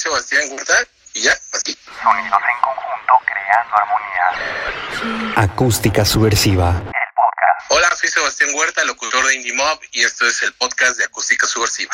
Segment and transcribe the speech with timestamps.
[0.00, 0.74] Sebastián Huerta
[1.12, 1.76] y ya, así.
[2.02, 5.32] Sonidos en conjunto creando armonía.
[5.36, 6.70] Acústica Subversiva.
[6.70, 7.70] El podcast.
[7.70, 11.46] Hola, soy Sebastián Huerta, locutor de Indie Mob y esto es el podcast de Acústica
[11.46, 11.92] Subversiva.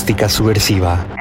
[0.00, 1.19] Acústica Subversiva.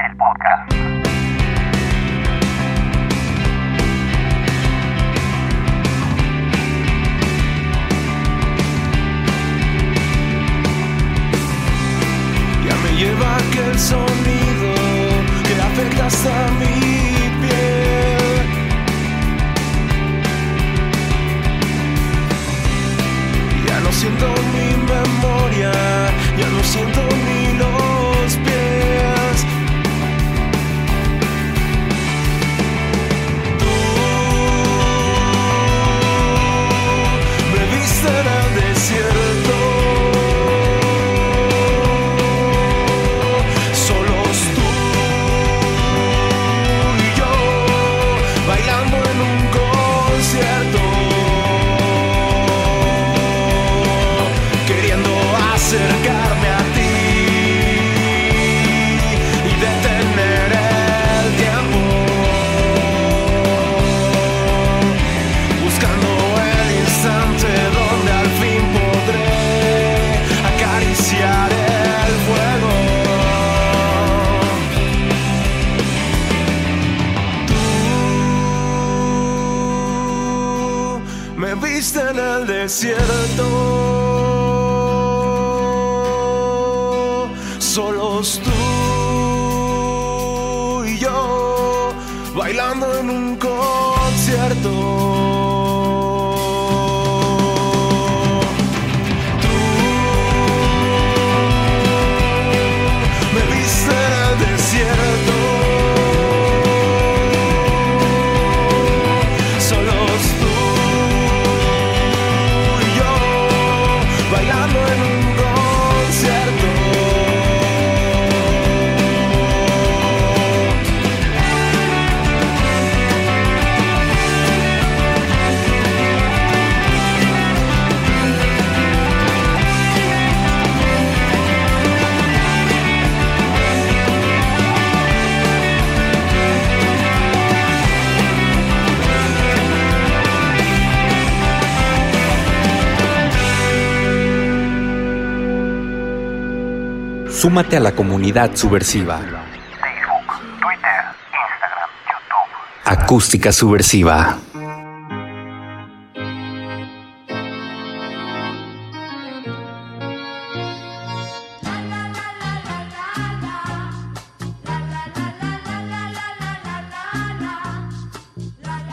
[147.40, 149.18] Súmate a la comunidad subversiva.
[149.18, 153.02] Facebook, Twitter, Instagram, YouTube.
[153.02, 154.38] Acústica Subversiva.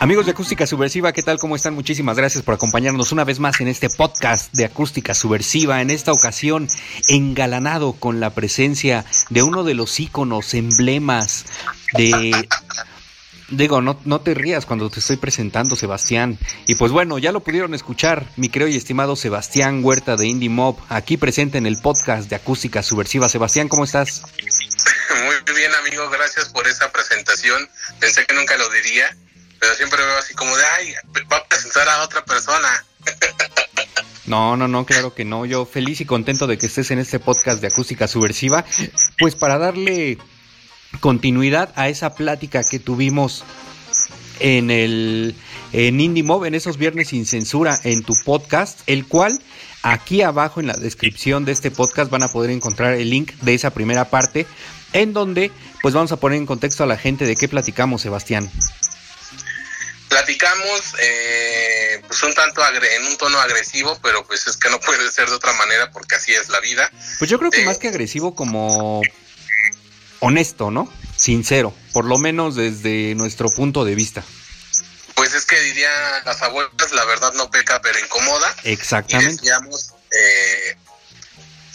[0.07, 1.37] Amigos de Acústica Subversiva, ¿qué tal?
[1.41, 1.75] ¿Cómo están?
[1.75, 5.83] Muchísimas gracias por acompañarnos una vez más en este podcast de Acústica Subversiva.
[5.83, 6.69] En esta ocasión,
[7.09, 11.47] engalanado con la presencia de uno de los íconos, emblemas
[11.95, 12.49] de...
[13.49, 16.39] Digo, no, no te rías cuando te estoy presentando, Sebastián.
[16.69, 20.49] Y pues bueno, ya lo pudieron escuchar, mi creo y estimado Sebastián Huerta de Indie
[20.49, 23.29] Mob, aquí presente en el podcast de Acústica Subversiva.
[23.29, 24.23] Sebastián, ¿cómo estás?
[25.25, 27.69] Muy bien, amigo, gracias por esa presentación.
[27.99, 29.17] Pensé que nunca lo diría,
[29.59, 30.95] pero siempre veo así como de, ay,
[31.33, 32.85] va a presentar a otra persona.
[34.27, 35.47] No, no, no, claro que no.
[35.47, 38.65] Yo feliz y contento de que estés en este podcast de Acústica Subversiva,
[39.19, 40.19] pues para darle
[40.99, 43.45] continuidad a esa plática que tuvimos
[44.41, 45.35] en el
[45.73, 49.41] en Indie Mob, en esos viernes sin censura, en tu podcast, el cual
[49.83, 53.55] aquí abajo en la descripción de este podcast van a poder encontrar el link de
[53.55, 54.47] esa primera parte,
[54.93, 55.51] en donde
[55.83, 58.51] pues vamos a poner en contexto a la gente de qué platicamos, Sebastián.
[60.17, 64.81] Platicamos eh, pues un tanto agre- en un tono agresivo, pero pues es que no
[64.81, 66.91] puede ser de otra manera porque así es la vida.
[67.19, 69.03] Pues yo creo que Eh, más que agresivo, como
[70.21, 70.91] honesto, ¿no?
[71.17, 74.25] Sincero, por lo menos desde nuestro punto de vista.
[75.15, 75.91] Pues es que diría
[76.25, 78.55] las abuelas, la verdad no peca, pero incomoda.
[78.65, 79.33] Y Exactamente.
[79.33, 80.77] decíamos, eh,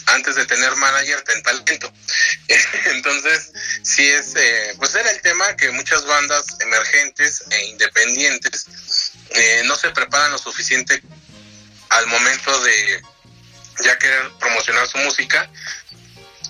[0.06, 1.92] antes de tener manager, ten talento.
[2.86, 3.52] Entonces,
[3.82, 8.66] sí es, eh, pues era el tema que muchas bandas emergentes e independientes
[9.30, 11.02] eh, no se preparan lo suficiente
[11.90, 13.02] al momento de
[13.84, 15.50] ya querer promocionar su música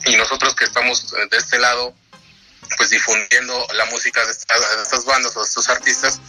[0.05, 1.95] y nosotros que estamos eh, de este lado
[2.77, 6.21] pues difundiendo la música de estas, de estas bandas o de estos artistas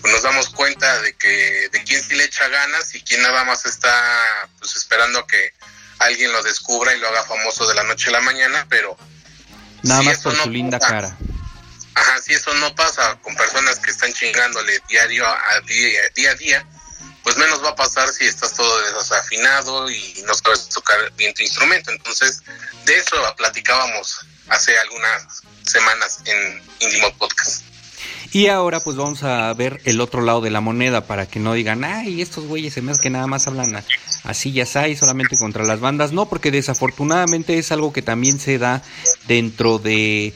[0.00, 3.44] pues nos damos cuenta de que de quién sí le echa ganas y quién nada
[3.44, 5.54] más está pues esperando a que
[6.04, 8.96] alguien lo descubra y lo haga famoso de la noche a la mañana pero
[9.82, 11.18] Nada si más por no su linda pasa, cara.
[11.94, 16.34] Ajá, si eso no pasa con personas que están chingándole diario a día, día a
[16.34, 16.66] día,
[17.22, 21.42] pues menos va a pasar si estás todo desafinado y no sabes tocar bien tu
[21.42, 21.90] instrumento.
[21.90, 22.42] Entonces,
[22.84, 27.64] de eso platicábamos hace algunas semanas en Indie Podcast.
[28.32, 31.52] Y ahora pues vamos a ver el otro lado de la moneda para que no
[31.52, 33.76] digan, ay, estos güeyes se me hace que nada más hablan
[34.24, 36.12] así ya hay solamente contra las bandas.
[36.12, 38.82] No, porque desafortunadamente es algo que también se da
[39.28, 40.34] dentro de,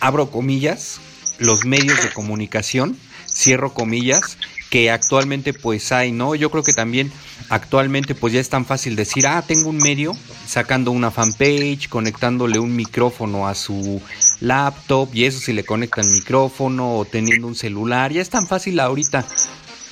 [0.00, 1.00] abro comillas,
[1.38, 4.38] los medios de comunicación, cierro comillas,
[4.70, 6.34] que actualmente pues hay, ¿no?
[6.34, 7.12] Yo creo que también
[7.48, 10.16] actualmente pues ya es tan fácil decir, ah, tengo un medio,
[10.46, 14.02] sacando una fanpage, conectándole un micrófono a su
[14.40, 18.80] laptop y eso si le conectan micrófono o teniendo un celular, ya es tan fácil
[18.80, 19.24] ahorita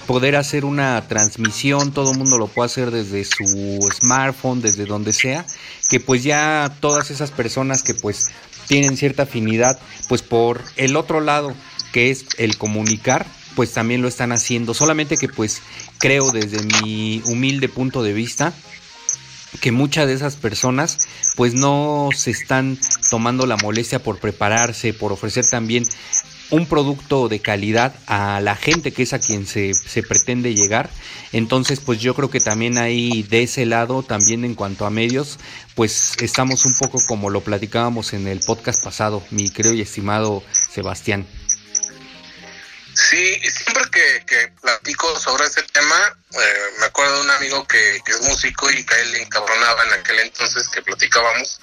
[0.06, 5.12] poder hacer una transmisión, todo el mundo lo puede hacer desde su smartphone, desde donde
[5.12, 5.46] sea,
[5.88, 8.30] que pues ya todas esas personas que pues
[8.66, 9.78] tienen cierta afinidad,
[10.08, 11.54] pues por el otro lado,
[11.92, 15.62] que es el comunicar, pues también lo están haciendo, solamente que pues
[15.98, 18.52] creo desde mi humilde punto de vista,
[19.60, 21.06] que muchas de esas personas
[21.36, 22.78] pues no se están
[23.10, 25.84] tomando la molestia por prepararse, por ofrecer también
[26.52, 30.90] un producto de calidad a la gente que es a quien se, se pretende llegar.
[31.32, 35.38] Entonces, pues yo creo que también ahí de ese lado, también en cuanto a medios,
[35.74, 40.44] pues estamos un poco como lo platicábamos en el podcast pasado, mi creo y estimado
[40.70, 41.26] Sebastián.
[42.94, 46.38] Sí, siempre que, platico sobre ese tema, eh,
[46.80, 50.20] me acuerdo de un amigo que, es músico y que él le encabronaba en aquel
[50.20, 51.58] entonces que platicábamos,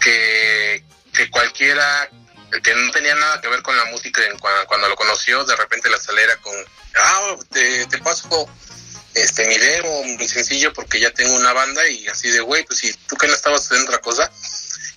[0.00, 0.82] que,
[1.12, 2.10] que cualquiera
[2.50, 5.96] que no tenía nada que ver con la música cuando, lo conoció, de repente la
[5.96, 6.54] acelera con,
[6.96, 8.48] ah, te, te paso
[9.14, 12.80] este mi demo, mi sencillo, porque ya tengo una banda y así de, güey, pues
[12.80, 14.30] si tú que no estabas haciendo otra cosa,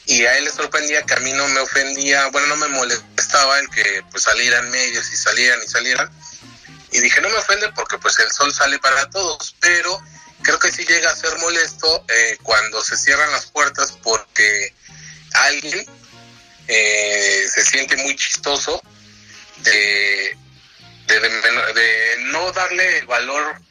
[0.06, 3.60] y a él le sorprendía que a mí no me ofendía, bueno, no me molestaba
[3.60, 6.12] el que pues salieran medios y salieran y salieran.
[6.92, 10.00] Y dije, no me ofende porque pues el sol sale para todos, pero
[10.44, 14.76] creo que sí llega a ser molesto eh, cuando se cierran las puertas porque
[15.34, 15.86] alguien
[16.68, 18.82] eh, se siente muy chistoso
[19.58, 20.38] de,
[21.08, 23.62] de, no darle valor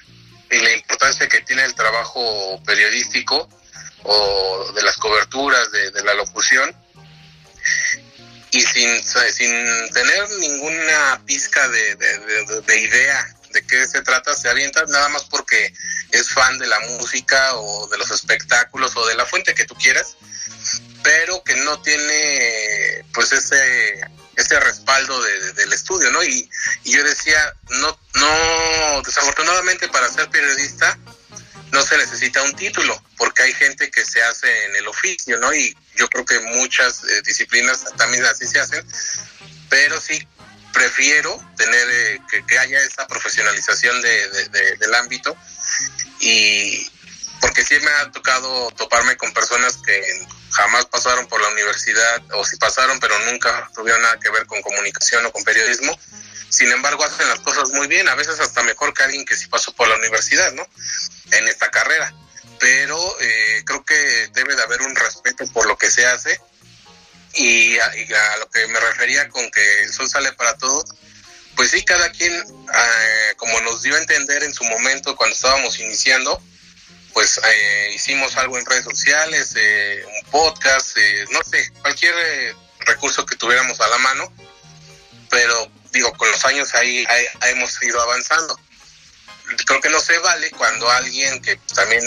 [0.50, 3.48] y la importancia que tiene el trabajo periodístico
[4.04, 6.74] o de las coberturas de, la locución.
[8.50, 9.50] Y sin, sin
[9.92, 15.72] tener ninguna pizca de- de idea de qué se trata, se avienta nada más porque
[16.10, 19.74] es fan de la música o de los espectáculos o de la fuente que tú
[19.74, 20.16] quieras,
[21.02, 24.00] pero que no tiene pues ese
[24.34, 26.22] ese respaldo de- de- del estudio, ¿no?
[26.24, 26.48] Y,
[26.84, 30.98] yo decía, no, no, desafortunadamente para ser periodista
[31.70, 35.52] no se necesita un título, porque hay gente que se hace en el oficio, ¿no?
[35.54, 38.86] Y yo creo que muchas eh, disciplinas también así se hacen,
[39.68, 40.26] pero sí
[40.72, 45.36] prefiero tener eh, que, haya esa profesionalización de- del ámbito
[46.20, 46.90] y
[47.40, 50.00] porque sí me ha tocado toparme con personas que
[50.52, 54.60] jamás pasaron por la universidad o sí pasaron pero nunca tuvieron nada que ver con
[54.62, 55.98] comunicación o con periodismo.
[56.48, 59.46] Sin embargo hacen las cosas muy bien a veces hasta mejor que alguien que sí
[59.46, 60.66] pasó por la universidad no
[61.32, 62.14] en esta carrera.
[62.58, 66.40] Pero eh, creo que debe de haber un respeto por lo que se hace.
[67.34, 70.84] Y a, y a lo que me refería con que el sol sale para todos,
[71.56, 75.78] pues sí, cada quien, eh, como nos dio a entender en su momento cuando estábamos
[75.78, 76.42] iniciando,
[77.12, 82.54] pues eh, hicimos algo en redes sociales, eh, un podcast, eh, no sé, cualquier eh,
[82.80, 84.32] recurso que tuviéramos a la mano,
[85.30, 88.58] pero digo, con los años ahí, ahí- hemos ido avanzando.
[89.66, 92.02] Creo que no se vale cuando alguien que también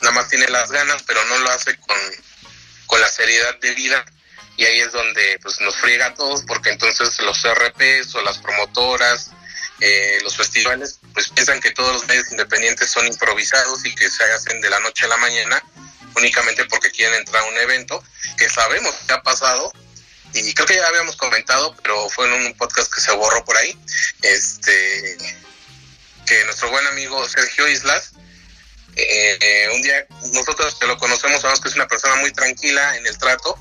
[0.00, 1.96] nada más tiene las ganas, pero no lo hace con,
[2.86, 4.04] con la seriedad de vida,
[4.56, 8.38] y ahí es donde pues nos friega a todos porque entonces los RPs o las
[8.38, 9.30] promotoras
[9.80, 14.24] eh, los festivales, pues piensan que todos los medios independientes son improvisados y que se
[14.24, 15.62] hacen de la noche a la mañana
[16.16, 18.02] únicamente porque quieren entrar a un evento,
[18.36, 19.72] que sabemos que ha pasado,
[20.32, 23.56] y creo que ya habíamos comentado, pero fue en un podcast que se borró por
[23.56, 23.78] ahí,
[24.22, 25.16] este
[26.26, 28.12] que nuestro buen amigo Sergio Islas,
[28.96, 32.96] eh, eh, un día nosotros que lo conocemos sabemos que es una persona muy tranquila
[32.96, 33.56] en el trato,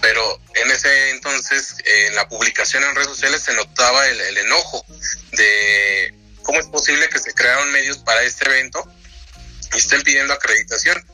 [0.00, 4.84] pero en ese entonces en la publicación en redes sociales se notaba el, enojo
[5.32, 8.84] de cómo es posible que se crearon medios para este evento
[9.74, 11.04] y estén pidiendo acreditación.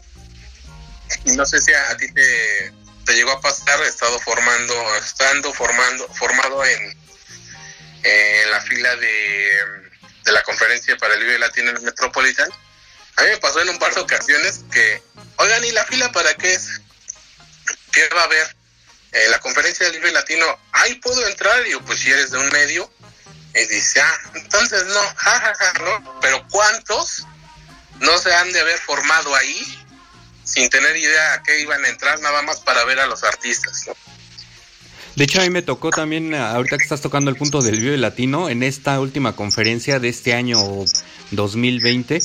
[1.24, 2.72] Y no sé si a, ti te,
[3.06, 6.98] te, llegó a pasar, he estado formando, estando formando, formado en,
[8.02, 9.60] en la fila de,
[10.24, 12.48] de, la conferencia para el Vive Latino en el Metropolitan.
[13.16, 15.02] A mí me pasó en un par de ocasiones que,
[15.36, 16.80] oigan, ¿y la fila para qué es?
[17.92, 18.63] ¿Qué va a haber?
[19.14, 22.38] Eh, la conferencia del Vive Latino, ahí puedo entrar, y yo, pues si eres de
[22.38, 22.90] un medio,
[23.54, 26.20] y dice, ah, entonces no, jajaja, ¿no?
[26.20, 27.24] Pero ¿cuántos
[28.00, 29.84] no se han de haber formado ahí
[30.44, 33.86] sin tener idea a qué iban a entrar, nada más para ver a los artistas.
[35.16, 37.96] De hecho, a mí me tocó también, ahorita que estás tocando el punto del Vive
[37.96, 40.58] Latino, en esta última conferencia de este año
[41.30, 42.18] 2020,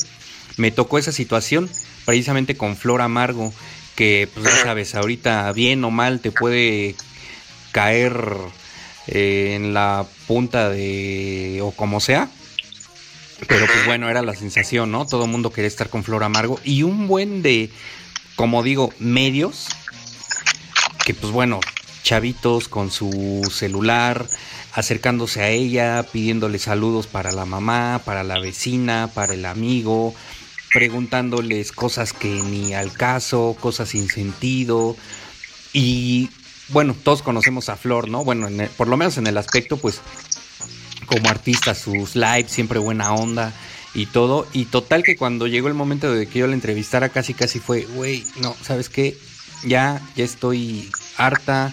[0.56, 1.70] me tocó esa situación
[2.04, 3.54] precisamente con Flor Amargo,
[4.00, 6.94] que pues ya sabes, ahorita bien o mal te puede
[7.70, 8.16] caer
[9.08, 12.30] eh, en la punta de o como sea.
[13.46, 15.06] Pero pues bueno, era la sensación, ¿no?
[15.06, 17.70] Todo el mundo quería estar con Flor Amargo y un buen de,
[18.36, 19.66] como digo, medios
[21.04, 21.60] que pues bueno,
[22.02, 24.26] chavitos con su celular,
[24.72, 30.14] acercándose a ella, pidiéndole saludos para la mamá, para la vecina, para el amigo,
[30.72, 34.96] preguntándoles cosas que ni al caso, cosas sin sentido.
[35.72, 36.30] Y
[36.68, 38.24] bueno, todos conocemos a Flor, ¿no?
[38.24, 40.00] Bueno, el, por lo menos en el aspecto, pues,
[41.06, 43.52] como artista, sus lives, siempre buena onda
[43.94, 44.46] y todo.
[44.52, 47.82] Y total que cuando llegó el momento de que yo la entrevistara, casi casi fue,
[47.82, 49.16] güey, no, ¿sabes qué?
[49.64, 51.72] Ya, ya estoy harta,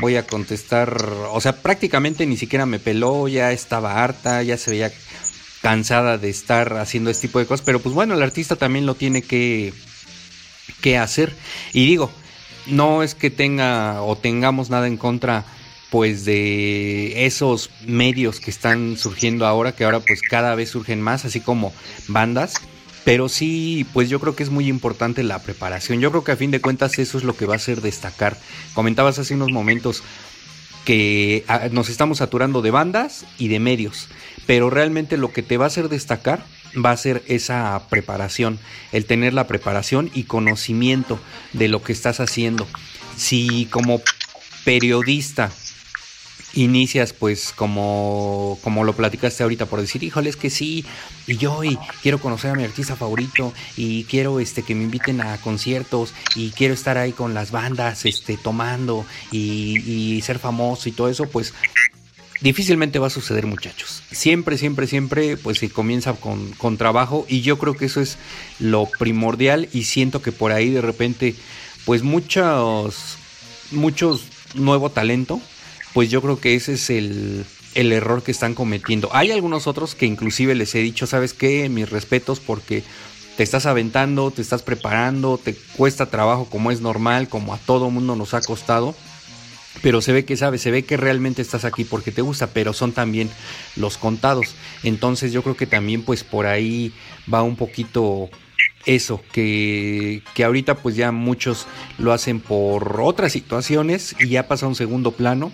[0.00, 0.96] voy a contestar,
[1.30, 4.92] o sea, prácticamente ni siquiera me peló, ya estaba harta, ya se veía
[5.62, 8.94] cansada de estar haciendo este tipo de cosas, pero pues bueno, el artista también lo
[8.94, 9.72] tiene que,
[10.80, 11.34] que hacer.
[11.72, 12.10] Y digo,
[12.66, 15.44] no es que tenga o tengamos nada en contra
[15.90, 21.24] pues de esos medios que están surgiendo ahora, que ahora pues cada vez surgen más,
[21.24, 21.72] así como
[22.08, 22.60] bandas,
[23.04, 26.00] pero sí, pues yo creo que es muy importante la preparación.
[26.00, 28.36] Yo creo que a fin de cuentas eso es lo que va a hacer destacar.
[28.74, 30.02] Comentabas hace unos momentos
[30.84, 34.08] que ah, nos estamos saturando de bandas y de medios,
[34.48, 36.42] pero realmente lo que te va a hacer destacar
[36.74, 38.58] va a ser esa preparación,
[38.92, 41.20] el tener la preparación y conocimiento
[41.52, 42.66] de lo que estás haciendo.
[43.14, 44.00] Si como
[44.64, 45.52] periodista
[46.54, 50.86] inicias pues como, como lo platicaste ahorita por decir, híjole, es que sí,
[51.26, 55.20] y yo y quiero conocer a mi artista favorito y quiero este que me inviten
[55.20, 60.88] a conciertos y quiero estar ahí con las bandas este tomando y, y ser famoso
[60.88, 61.52] y todo eso, pues
[62.40, 64.02] difícilmente va a suceder muchachos.
[64.10, 68.18] Siempre, siempre, siempre pues se comienza con, con trabajo y yo creo que eso es
[68.58, 71.34] lo primordial y siento que por ahí de repente
[71.84, 73.16] pues muchos,
[73.70, 75.40] muchos nuevo talento
[75.94, 79.08] pues yo creo que ese es el, el, error que están cometiendo.
[79.12, 81.68] Hay algunos otros que inclusive les he dicho, ¿sabes qué?
[81.68, 82.84] Mis respetos porque
[83.36, 87.90] te estás aventando, te estás preparando, te cuesta trabajo como es normal, como a todo
[87.90, 88.94] mundo nos ha costado.
[89.82, 92.72] Pero se ve que sabes, se ve que realmente estás aquí porque te gusta, pero
[92.72, 93.30] son también
[93.76, 94.54] los contados.
[94.82, 96.92] Entonces yo creo que también pues por ahí
[97.32, 98.28] va un poquito
[98.86, 101.66] eso, que, que ahorita pues ya muchos
[101.98, 105.52] lo hacen por otras situaciones y ya pasa a un segundo plano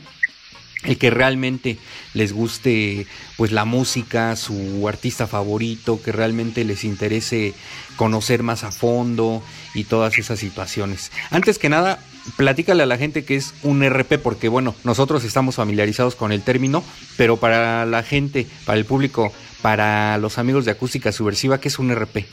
[0.84, 1.78] el que realmente
[2.12, 7.54] les guste pues la música, su artista favorito, que realmente les interese
[7.96, 9.42] conocer más a fondo
[9.74, 11.10] y todas esas situaciones.
[11.30, 11.98] Antes que nada,
[12.36, 16.42] platícale a la gente que es un RP, porque bueno, nosotros estamos familiarizados con el
[16.42, 16.84] término,
[17.16, 21.78] pero para la gente, para el público, para los amigos de Acústica Subversiva, ¿qué es
[21.78, 22.26] un RP?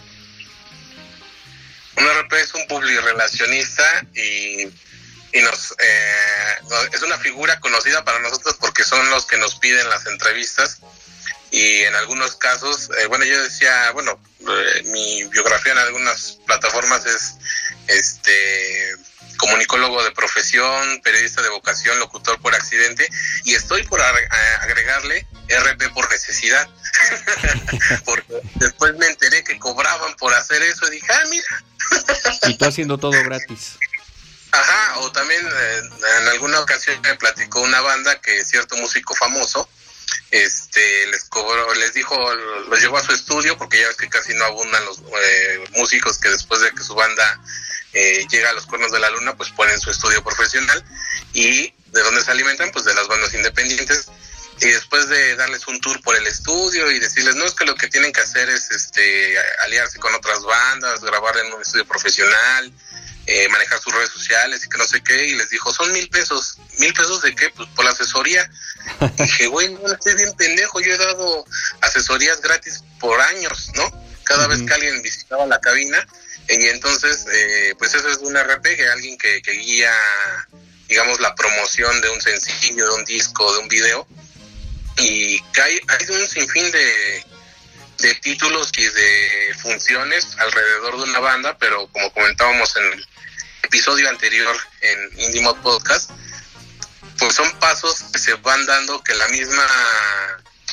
[1.98, 3.84] Un RP es un publirelacionista
[4.16, 4.68] y
[5.34, 9.90] y nos eh, es una figura conocida para nosotros porque son los que nos piden
[9.90, 10.80] las entrevistas
[11.52, 17.06] y en algunos casos, eh, bueno, yo decía, bueno, eh, mi biografía en algunas plataformas
[17.06, 17.36] es
[17.88, 18.96] este
[19.42, 23.10] comunicólogo de profesión, periodista de vocación, locutor por accidente
[23.44, 26.70] y estoy por agregarle RP por necesidad.
[28.06, 31.64] porque después me enteré que cobraban por hacer eso y dije, ah, mira.
[32.50, 33.78] y tú haciendo todo gratis.
[34.52, 35.82] Ajá, o también eh,
[36.20, 39.68] en alguna ocasión me platicó una banda que cierto músico famoso
[40.32, 42.18] este les cobró, les dijo,
[42.70, 46.18] los llevó a su estudio porque ya ves que casi no abundan los eh, músicos
[46.18, 47.42] que después de que su banda
[47.94, 50.84] eh, llega a los cuernos de la luna, pues ponen su estudio profesional.
[51.34, 54.08] Y de dónde se alimentan, pues de las bandas independientes
[54.62, 57.76] y después de darles un tour por el estudio y decirles no es que lo
[57.76, 62.72] que tienen que hacer es este aliarse con otras bandas, grabar en un estudio profesional,
[63.26, 66.08] eh, manejar sus redes sociales y que no sé qué, y les dijo, son mil
[66.10, 66.58] pesos.
[66.78, 67.50] ¿Mil pesos de qué?
[67.50, 68.50] Pues por la asesoría.
[69.18, 71.46] dije, güey, no, estoy bien pendejo, yo he dado
[71.82, 73.90] asesorías gratis por años, ¿no?
[74.26, 76.06] Cada vez que alguien visitaba la cabina,
[76.48, 79.94] y entonces, eh, pues eso es un RPG, alguien que, que guía,
[80.88, 84.08] digamos, la promoción de un sencillo, de un disco, de un video,
[84.98, 87.26] y hay un sinfín de,
[88.00, 93.08] de títulos y de funciones alrededor de una banda, pero como comentábamos en el
[93.64, 96.12] episodio anterior en Indie Mod Podcast,
[97.20, 99.66] pues son pasos que se van dando que la misma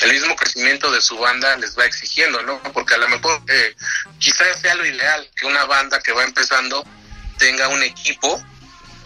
[0.00, 2.62] el mismo crecimiento de su banda les va exigiendo, ¿no?
[2.72, 3.74] Porque a lo mejor eh,
[4.18, 6.86] quizás sea lo ideal que una banda que va empezando
[7.36, 8.42] tenga un equipo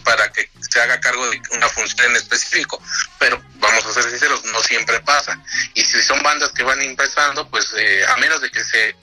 [0.03, 2.81] para que se haga cargo de una función en específico,
[3.19, 5.39] pero vamos a ser sinceros, no siempre pasa.
[5.73, 8.95] Y si son bandas que van empezando, pues eh, a menos de que se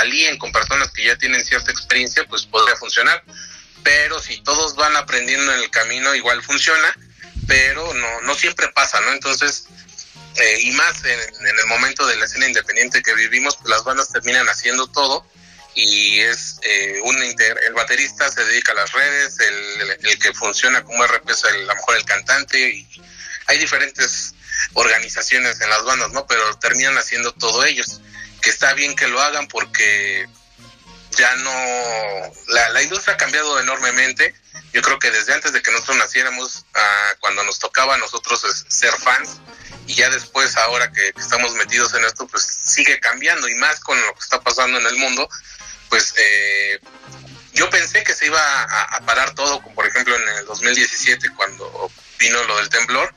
[0.00, 3.22] alíen con personas que ya tienen cierta experiencia, pues podría funcionar.
[3.82, 6.96] Pero si todos van aprendiendo en el camino, igual funciona,
[7.46, 9.12] pero no, no siempre pasa, ¿no?
[9.12, 9.68] Entonces,
[10.36, 13.84] eh, y más en, en, el momento de la escena independiente que vivimos, pues las
[13.84, 15.24] bandas terminan haciendo todo
[15.76, 20.82] y es eh, un el baterista se dedica a las redes, el, el que funciona
[20.82, 23.02] como RP es el, a lo mejor el cantante y
[23.46, 24.34] hay diferentes
[24.72, 26.26] organizaciones en las bandas, ¿no?
[26.26, 28.00] Pero terminan haciendo todo ellos,
[28.40, 30.26] que está bien que lo hagan porque
[31.10, 34.34] ya no, la, la industria ha cambiado enormemente,
[34.72, 38.42] yo creo que desde antes de que nosotros naciéramos, ah, cuando nos tocaba a nosotros
[38.68, 39.40] ser fans,
[39.86, 44.00] y ya después, ahora que, estamos metidos en esto, pues sigue cambiando y más con
[44.00, 45.28] lo que está pasando en el mundo,
[45.88, 46.80] pues eh,
[47.52, 51.90] yo pensé que se iba a, parar todo, como por ejemplo en el 2017 cuando
[52.18, 53.14] vino lo del temblor,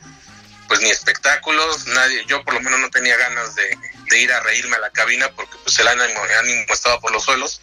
[0.67, 3.77] pues ni espectáculos, nadie, yo por lo menos no tenía ganas de,
[4.09, 7.11] de ir a reírme a la cabina porque pues el ánimo, el ánimo estaba por
[7.11, 7.61] los suelos.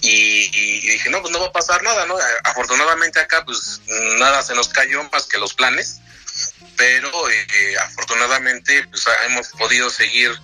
[0.00, 2.16] Y, y, dije, no, pues no va a pasar nada, ¿no?
[2.44, 3.80] Afortunadamente acá, pues
[4.18, 6.00] nada se nos cayó más que los planes,
[6.76, 10.38] pero eh, afortunadamente pues hemos podido seguir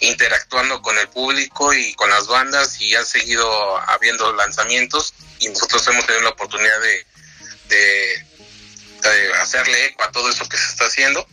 [0.00, 5.86] interactuando con el público y con las bandas y han seguido habiendo lanzamientos y nosotros
[5.88, 7.06] hemos tenido la oportunidad de,
[7.68, 8.26] de,
[9.02, 11.26] de hacerle eco a todo eso que se está haciendo.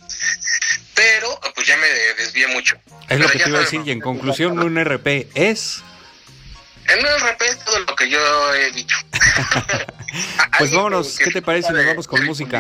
[0.96, 2.76] Pero pues ya me desvié mucho.
[2.76, 5.82] Es pero lo que te iba a decir y en conclusión un RP es
[6.88, 8.98] en un RP es todo lo que yo he dicho.
[10.58, 12.60] Pues vámonos, ¿qué te parece nos vamos con música?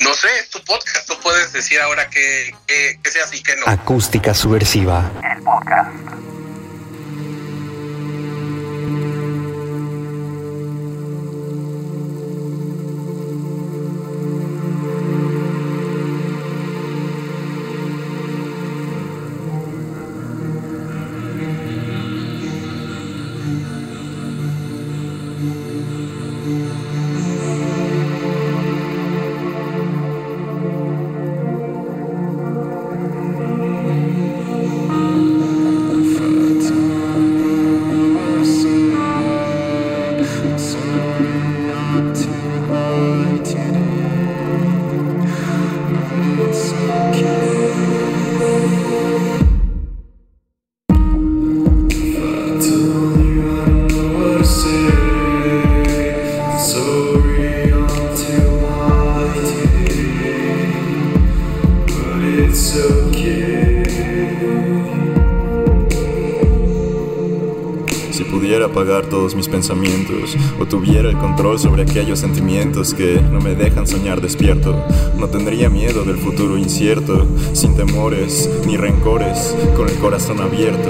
[0.00, 3.54] No sé, es tu podcast, tú puedes decir ahora que, que, que sea así que
[3.56, 3.66] no.
[3.66, 5.10] Acústica subversiva.
[5.22, 6.19] El podcast.
[72.00, 74.74] Aquellos sentimientos que no me dejan soñar despierto.
[75.18, 80.88] No tendría miedo del futuro incierto, sin temores ni rencores, con el corazón abierto,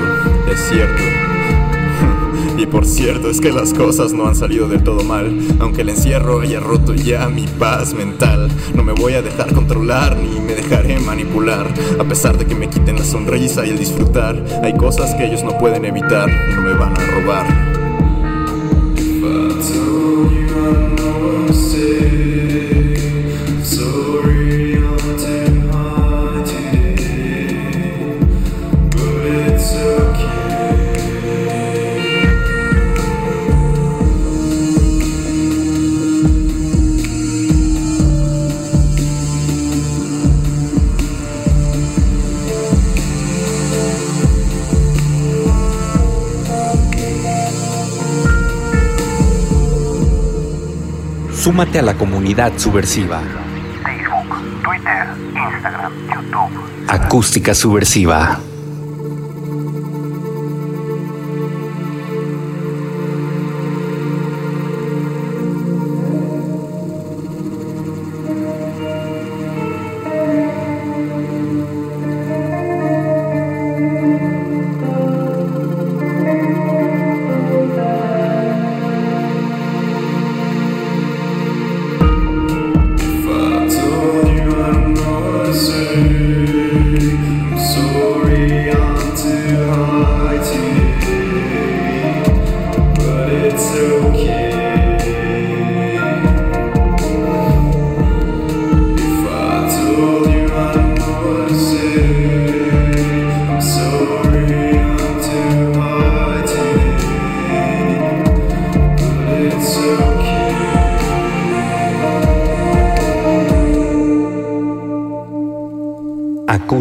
[0.48, 1.02] es cierto.
[2.58, 5.88] Y por cierto es que las cosas no han salido del todo mal, aunque el
[5.88, 8.48] encierro haya roto ya mi paz mental.
[8.74, 11.66] No me voy a dejar controlar ni me dejaré manipular,
[11.98, 14.44] a pesar de que me quiten la sonrisa y el disfrutar.
[14.62, 17.69] Hay cosas que ellos no pueden evitar no me van a robar.
[51.40, 53.22] Súmate a la comunidad subversiva.
[53.82, 56.52] Facebook, Twitter, Instagram, YouTube.
[56.86, 58.38] Acústica subversiva.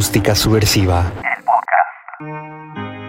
[0.09, 1.13] Acústica subversiva.
[1.23, 2.99] El podcast.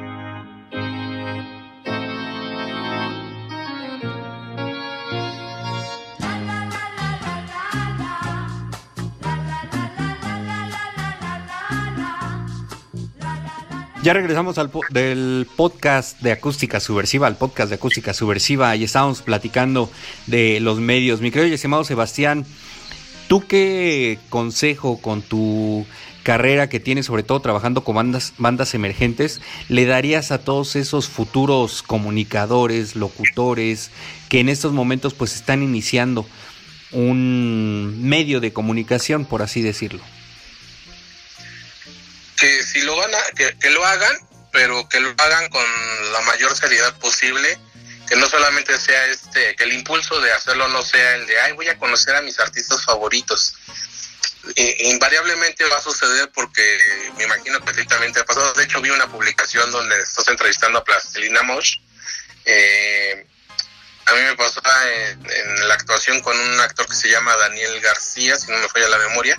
[14.02, 18.84] Ya regresamos al po- del podcast de Acústica Subversiva, al podcast de Acústica Subversiva, y
[18.84, 19.90] estábamos platicando
[20.26, 21.20] de los medios.
[21.20, 22.46] Mi querido y estimado Sebastián,
[23.28, 25.84] ¿tú qué consejo con tu
[26.22, 31.08] carrera que tienes, sobre todo trabajando con bandas, bandas emergentes, le darías a todos esos
[31.08, 33.90] futuros comunicadores, locutores,
[34.28, 36.26] que en estos momentos pues están iniciando
[36.92, 40.02] un medio de comunicación, por así decirlo?
[42.40, 44.16] que si lo van a, que, que lo hagan,
[44.50, 45.64] pero que lo hagan con
[46.12, 47.58] la mayor seriedad posible,
[48.08, 51.52] que no solamente sea este, que el impulso de hacerlo no sea el de, ay,
[51.52, 53.54] voy a conocer a mis artistas favoritos.
[54.56, 56.62] I- invariablemente va a suceder porque
[57.16, 58.52] me imagino que a ti también te ha pasado.
[58.54, 61.76] De hecho, vi una publicación donde estás entrevistando a Plastilina Mosh.
[62.44, 63.26] Eh,
[64.06, 64.60] a mí me pasó
[64.92, 68.68] en, en la actuación con un actor que se llama Daniel García, si no me
[68.68, 69.38] falla la memoria.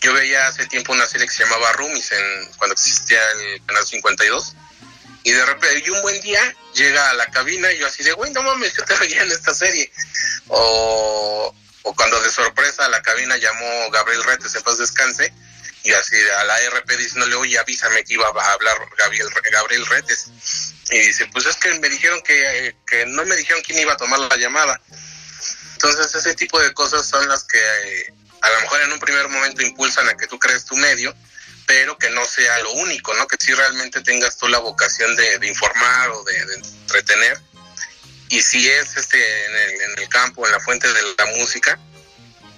[0.00, 3.84] Yo veía hace tiempo una serie que se llamaba Roomies en, cuando existía el canal
[3.86, 4.54] 52.
[5.24, 8.12] Y de repente, y un buen día llega a la cabina y yo así de,
[8.12, 9.90] güey, no mames, yo te veía en esta serie.
[10.48, 11.54] O,
[11.84, 15.32] o cuando de sorpresa a la cabina llamó Gabriel Retes, en paz descanse,
[15.84, 20.30] y así a la RP diciéndole, oye, avísame que iba a hablar Gabriel, Gabriel Retes.
[20.90, 23.96] Y dice, pues es que me dijeron que, que no me dijeron quién iba a
[23.98, 24.80] tomar la llamada.
[25.74, 29.28] Entonces ese tipo de cosas son las que eh, a lo mejor en un primer
[29.28, 31.14] momento impulsan a que tú crees tu medio,
[31.66, 33.26] pero que no sea lo único, ¿no?
[33.28, 37.38] Que si realmente tengas tú la vocación de, de informar o de, de entretener.
[38.34, 41.78] Y si es este en el, en el campo, en la fuente de la música,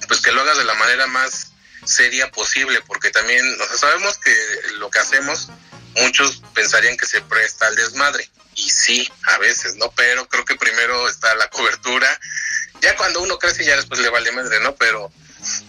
[0.08, 1.48] pues que lo hagas de la manera más
[1.84, 4.34] seria posible, porque también, o sea, sabemos que
[4.78, 5.50] lo que hacemos,
[5.96, 8.26] muchos pensarían que se presta al desmadre.
[8.54, 9.92] Y sí, a veces, ¿no?
[9.92, 12.08] Pero creo que primero está la cobertura.
[12.80, 14.74] Ya cuando uno crece, ya después le vale madre, ¿no?
[14.76, 15.12] Pero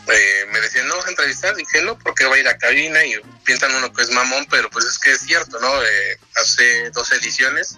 [0.07, 3.03] eh, me decían, no vas a entrevistar, dije, no, porque va a ir a cabina
[3.03, 5.83] y piensan uno que es mamón, pero pues es que es cierto, ¿no?
[5.83, 7.75] Eh, hace dos ediciones,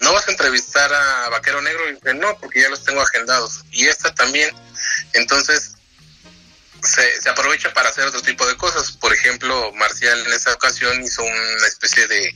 [0.00, 3.64] no vas a entrevistar a Vaquero Negro, y dije, no, porque ya los tengo agendados,
[3.70, 4.50] y esta también,
[5.14, 5.72] entonces
[6.82, 11.02] se, se aprovecha para hacer otro tipo de cosas, por ejemplo, Marcial en esa ocasión
[11.02, 12.34] hizo una especie de,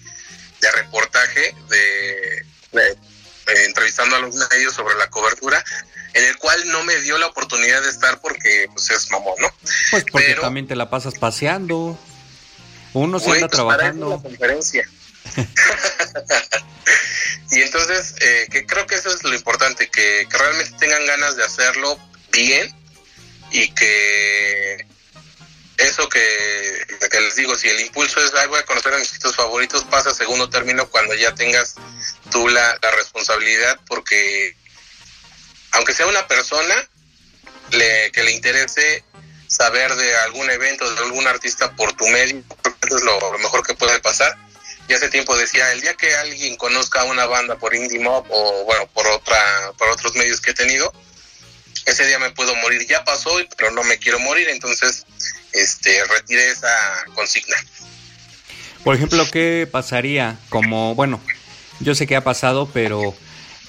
[0.61, 5.63] de reportaje de, de eh, entrevistando a los medios sobre la cobertura,
[6.15, 9.53] en el cual no me dio la oportunidad de estar porque pues es mamón, ¿no?
[9.91, 11.99] Pues porque Pero- también te la pasas paseando.
[12.95, 14.11] Uno se Güey, anda pues, para trabajando.
[14.17, 14.89] la conferencia.
[17.51, 21.37] y entonces, eh, que creo que eso es lo importante, que, que realmente tengan ganas
[21.37, 21.99] de hacerlo
[22.31, 22.75] bien
[23.51, 24.87] y que
[25.79, 29.09] eso que, que les digo, si el impulso es, ay, voy a conocer a mis
[29.09, 31.77] sitios favoritos, pasa segundo término cuando ya tengas
[32.31, 34.57] tú la, la responsabilidad, porque
[35.73, 36.75] aunque sea una persona
[37.71, 39.05] le, que le interese
[39.47, 42.43] saber de algún evento, de algún artista por tu medio,
[42.87, 44.37] eso es lo mejor que puede pasar.
[44.89, 48.65] Y hace tiempo decía, el día que alguien conozca una banda por Indie Mob o
[48.65, 49.37] bueno, por otra,
[49.77, 50.91] por otros medios que he tenido,
[51.85, 52.87] ese día me puedo morir.
[52.89, 55.05] Ya pasó, pero no me quiero morir, entonces
[55.53, 56.69] este retiré esa
[57.15, 57.57] consigna.
[58.83, 60.39] Por ejemplo, ¿qué pasaría?
[60.49, 61.21] Como, bueno,
[61.81, 63.15] yo sé que ha pasado, pero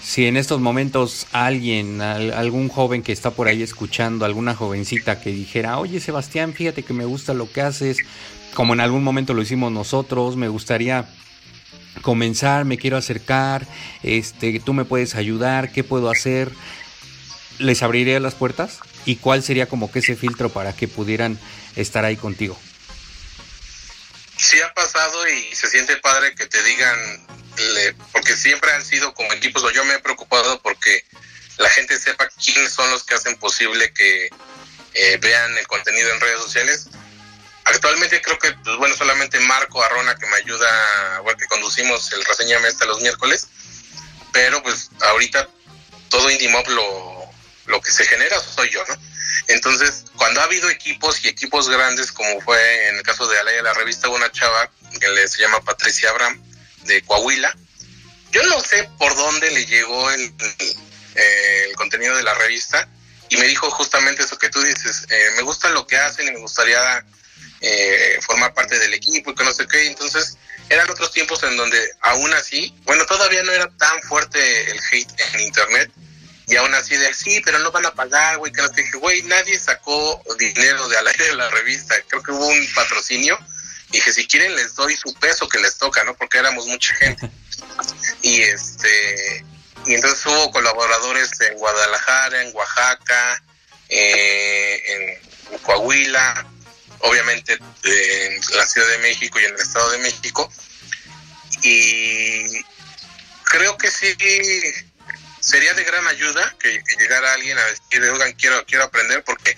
[0.01, 5.19] si en estos momentos alguien, al- algún joven que está por ahí escuchando, alguna jovencita
[5.21, 7.97] que dijera, oye Sebastián, fíjate que me gusta lo que haces,
[8.53, 11.07] como en algún momento lo hicimos nosotros, me gustaría
[12.01, 13.65] comenzar, me quiero acercar,
[14.03, 16.51] este, tú me puedes ayudar, ¿qué puedo hacer?
[17.59, 18.79] les abriría las puertas?
[19.05, 21.37] ¿Y cuál sería como que ese filtro para que pudieran
[21.75, 22.57] estar ahí contigo?
[24.37, 26.97] Sí ha pasado y se siente padre que te digan,
[27.75, 31.03] le- porque siempre han sido como equipos, o yo me he preocupado porque
[31.57, 34.27] la gente sepa quiénes son los que hacen posible que
[34.93, 36.89] eh, vean el contenido en redes sociales.
[37.69, 42.25] Actualmente creo que, pues bueno, solamente Marco Arrona que me ayuda, bueno, que conducimos el
[42.25, 43.47] reseña Mesta los miércoles,
[44.33, 45.47] pero pues ahorita
[46.09, 47.31] todo Indie Mob lo,
[47.67, 48.95] lo que se genera soy yo, ¿no?
[49.47, 53.61] Entonces, cuando ha habido equipos y equipos grandes, como fue en el caso de Alaya
[53.61, 56.41] la revista, una chava que le, se llama Patricia Abraham,
[56.85, 57.55] de Coahuila,
[58.31, 60.33] yo no sé por dónde le llegó el,
[61.15, 62.87] eh, el contenido de la revista
[63.29, 66.31] y me dijo justamente eso que tú dices, eh, me gusta lo que hacen y
[66.31, 67.05] me gustaría
[67.61, 70.37] eh, formar parte del equipo y que no sé qué, entonces
[70.69, 75.21] eran otros tiempos en donde aún así, bueno, todavía no era tan fuerte el hate
[75.33, 75.91] en internet.
[76.47, 78.97] Y aún así de sí, pero no van a pagar, güey, que no te dije,
[78.97, 83.37] güey, nadie sacó dinero de al aire de la revista, creo que hubo un patrocinio,
[83.89, 86.15] y dije, si quieren les doy su peso que les toca, ¿no?
[86.15, 87.29] Porque éramos mucha gente.
[88.21, 89.45] Y este,
[89.85, 93.43] y entonces hubo colaboradores en Guadalajara, en Oaxaca,
[93.87, 95.19] eh,
[95.51, 96.45] en Coahuila,
[96.99, 100.51] obviamente en la Ciudad de México y en el Estado de México.
[101.63, 102.63] Y
[103.43, 104.15] creo que sí
[105.39, 109.57] sería de gran ayuda que, llegara alguien a decir, oigan, quiero, quiero aprender porque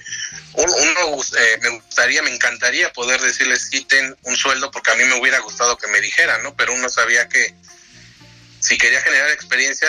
[0.54, 5.04] uno, uno, eh, me gustaría, me encantaría poder decirles quiten un sueldo porque a mí
[5.06, 6.56] me hubiera gustado que me dijeran, ¿no?
[6.56, 7.54] Pero uno sabía que
[8.60, 9.88] si quería generar experiencia,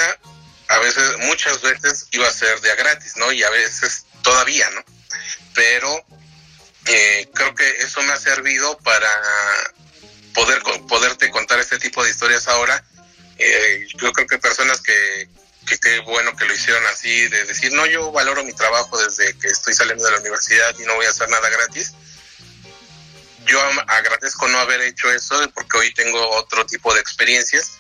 [0.69, 3.31] a veces, muchas veces iba a ser de a gratis, ¿no?
[3.33, 4.85] Y a veces todavía, ¿no?
[5.55, 6.05] Pero
[6.87, 9.09] eh, creo que eso me ha servido para
[10.35, 12.83] poder poderte contar este tipo de historias ahora.
[13.39, 15.29] Eh, yo creo que personas que,
[15.67, 19.37] que qué bueno que lo hicieron así, de decir, no, yo valoro mi trabajo desde
[19.39, 21.93] que estoy saliendo de la universidad y no voy a hacer nada gratis.
[23.47, 27.73] Yo agradezco no haber hecho eso porque hoy tengo otro tipo de experiencias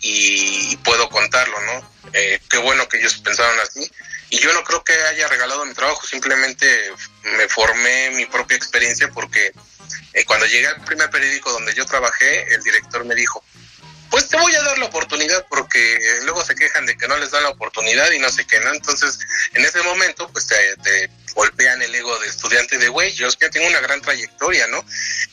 [0.00, 1.92] y puedo contarlo, ¿no?
[2.12, 3.90] Eh, qué bueno que ellos pensaron así.
[4.32, 6.66] Y yo no creo que haya regalado mi trabajo, simplemente
[7.36, 9.52] me formé mi propia experiencia porque
[10.14, 13.44] eh, cuando llegué al primer periódico donde yo trabajé, el director me dijo,
[14.10, 17.30] pues te voy a dar la oportunidad porque luego se quejan de que no les
[17.30, 18.72] dan la oportunidad y no sé qué, ¿no?
[18.72, 19.18] Entonces,
[19.52, 23.50] en ese momento, pues te, golpean el ego de estudiante de, güey, yo es que
[23.50, 24.82] tengo una gran trayectoria, ¿no?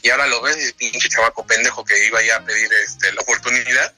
[0.02, 3.22] Y ahora lo ves y pinche chavaco pendejo que iba ya a pedir este, la
[3.22, 3.94] oportunidad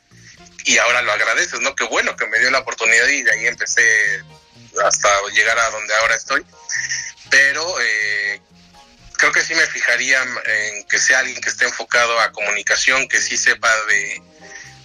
[0.66, 1.76] y ahora lo agradeces, ¿no?
[1.76, 3.82] Qué bueno que me dio la oportunidad y de ahí empecé
[4.84, 6.46] hasta llegar a donde ahora estoy.
[7.30, 8.42] Pero eh,
[9.18, 13.22] creo que sí me fijaría en que sea alguien que esté enfocado a comunicación, que
[13.22, 14.22] sí sepa de,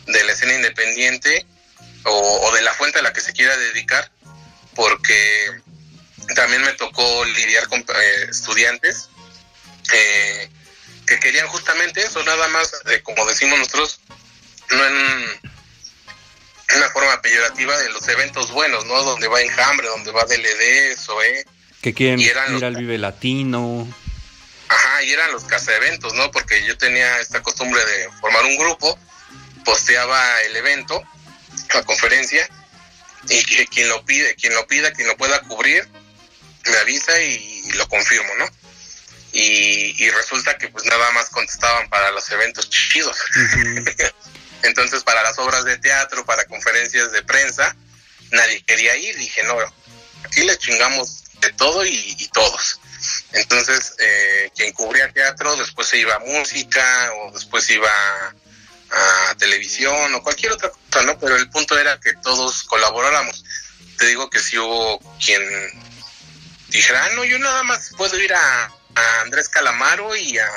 [0.07, 1.46] de la escena independiente
[2.05, 4.11] o, o de la fuente a la que se quiera dedicar,
[4.75, 5.62] porque
[6.35, 9.09] también me tocó lidiar con eh, estudiantes
[9.92, 10.51] eh,
[11.07, 14.01] que querían justamente eso, nada más, eh, como decimos nosotros,
[14.70, 15.40] no en
[16.74, 19.02] una forma peyorativa de los eventos buenos, ¿no?
[19.02, 21.44] Donde va Enjambre, donde va DLD, SOE,
[21.83, 23.87] Que quieren ir los- al Vive Latino.
[24.68, 26.31] Ajá, y eran los cazaeventos, ¿no?
[26.33, 28.98] Porque yo tenía esta costumbre de formar un grupo,
[29.64, 31.02] posteaba el evento,
[31.72, 32.48] la conferencia,
[33.29, 35.88] y que quien lo pide, quien lo pida, quien lo pueda cubrir,
[36.64, 38.46] me avisa y lo confirmo, ¿no?
[39.33, 43.16] Y, y resulta que pues nada más contestaban para los eventos chidos.
[44.62, 47.77] Entonces para las obras de teatro, para conferencias de prensa,
[48.31, 49.16] nadie quería ir.
[49.16, 49.57] Dije, no,
[50.25, 52.81] aquí le chingamos de todo y, todos.
[53.33, 59.35] Entonces, eh, quien cubría teatro después se iba a música o después iba a, a
[59.37, 61.19] televisión o cualquier otra cosa, ¿no?
[61.19, 63.45] Pero el punto era que todos colaboráramos.
[63.99, 65.42] Te digo que si hubo quien
[66.69, 70.49] dijera, ah, no, yo nada más puedo ir a, a Andrés Calamaro y a,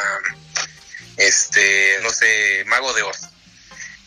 [1.17, 3.19] este, no sé, Mago de Oz.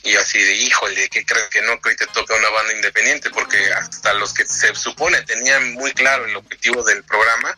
[0.04, 1.80] Y así de, híjole, ¿qué crees que no?
[1.80, 5.92] Que hoy te toca una banda independiente, porque hasta los que se supone tenían muy
[5.92, 7.56] claro el objetivo del programa,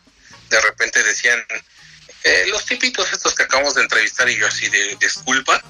[0.49, 1.43] de repente decían,
[2.23, 5.61] eh, los típicos estos que acabamos de entrevistar, y yo así de, disculpa,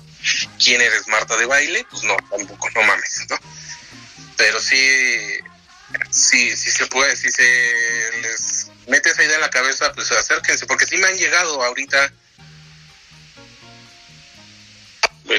[0.62, 1.86] ¿quién eres Marta de baile?
[1.90, 3.40] Pues no, tampoco, no mames, ¿no?
[4.36, 5.40] Pero sí,
[6.12, 10.66] sí, sí se puede, si se les mete esa idea en la cabeza, pues acérquense,
[10.66, 12.12] porque sí me han llegado ahorita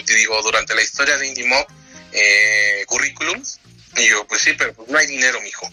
[0.06, 1.66] digo, durante la historia de Indie Mob,
[2.12, 3.60] eh, currículums,
[3.96, 5.68] y yo, pues sí, pero pues no hay dinero, mijo.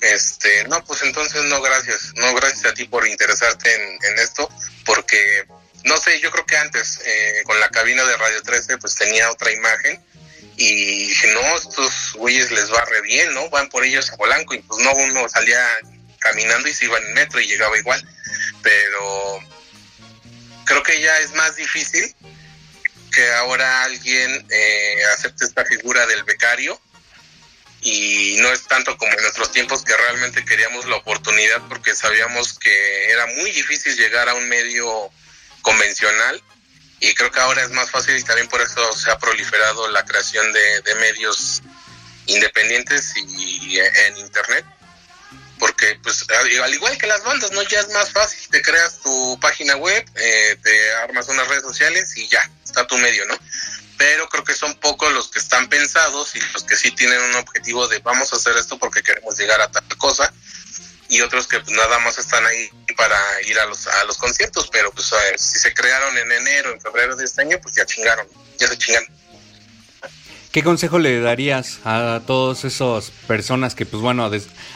[0.00, 2.12] Este, no, pues entonces no, gracias.
[2.16, 4.48] No, gracias a ti por interesarte en, en esto,
[4.84, 5.46] porque,
[5.84, 9.30] no sé, yo creo que antes, eh, con la cabina de Radio 13, pues tenía
[9.30, 10.02] otra imagen,
[10.58, 13.50] Y dije, no, estos güeyes les va re bien, ¿no?
[13.50, 15.60] Van por ellos a Polanco y pues no, uno salía
[16.18, 18.02] caminando y se iba en metro y llegaba igual.
[18.62, 19.38] Pero
[20.64, 22.14] creo que ya es más difícil
[23.16, 26.78] que ahora alguien eh, acepte esta figura del becario
[27.80, 32.58] y no es tanto como en nuestros tiempos que realmente queríamos la oportunidad porque sabíamos
[32.58, 35.10] que era muy difícil llegar a un medio
[35.62, 36.42] convencional
[37.00, 40.04] y creo que ahora es más fácil y también por eso se ha proliferado la
[40.04, 41.62] creación de, medios
[42.26, 44.66] independientes y, en internet
[45.76, 49.38] porque pues al igual que las bandas no ya es más fácil te creas tu
[49.40, 53.38] página web eh, te armas unas redes sociales y ya está tu medio no
[53.98, 57.34] pero creo que son pocos los que están pensados y los que sí tienen un
[57.36, 60.32] objetivo de vamos a hacer esto porque queremos llegar a tal cosa
[61.08, 64.68] y otros que pues, nada más están ahí para ir a los a los conciertos,
[64.72, 68.26] pero pues si se crearon en enero, en febrero de este año, pues ya chingaron,
[68.58, 69.08] ya se chingaron.
[70.56, 74.30] ¿Qué consejo le darías a todas esas personas que pues bueno,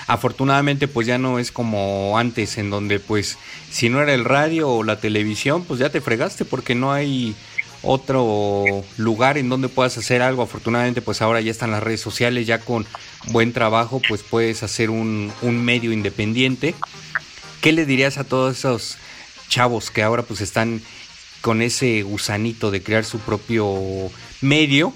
[0.09, 3.39] afortunadamente pues ya no es como antes en donde pues
[3.71, 7.35] si no era el radio o la televisión, pues ya te fregaste porque no hay
[7.81, 10.43] otro lugar en donde puedas hacer algo.
[10.43, 12.85] Afortunadamente, pues ahora ya están las redes sociales, ya con
[13.29, 16.75] buen trabajo, pues puedes hacer un, un medio independiente.
[17.63, 18.99] ¿Qué le dirías a todos esos
[19.49, 20.83] chavos que ahora pues están
[21.41, 23.81] con ese gusanito de crear su propio
[24.43, 24.93] medio?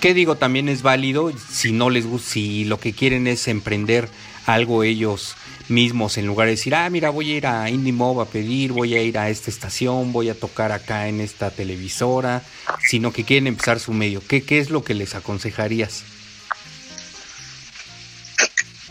[0.00, 4.08] Que digo, también es válido si no les gusta, si lo que quieren es emprender
[4.46, 5.34] algo ellos
[5.68, 8.94] mismos en lugar de decir, ah, mira, voy a ir a IndieMob a pedir, voy
[8.94, 12.42] a ir a esta estación, voy a tocar acá en esta televisora,
[12.88, 14.22] sino que quieren empezar su medio.
[14.26, 16.04] ¿Qué, qué es lo que les aconsejarías?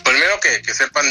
[0.04, 1.06] Primero que, que sepan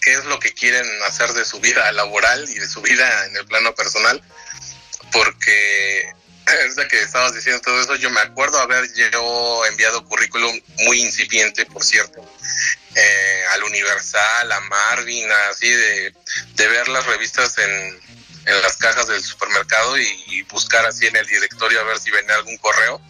[0.00, 3.36] qué es lo que quieren hacer de su vida laboral y de su vida en
[3.36, 4.22] el plano personal,
[5.12, 5.95] porque
[6.64, 11.66] desde que estabas diciendo todo eso, yo me acuerdo haber yo enviado currículum muy incipiente,
[11.66, 12.20] por cierto,
[12.94, 16.14] eh, al Universal, a Marvin, así de,
[16.56, 18.00] ver las revistas en,
[18.46, 22.34] en las cajas del supermercado y, buscar así en el directorio a ver si venía
[22.34, 23.00] algún correo.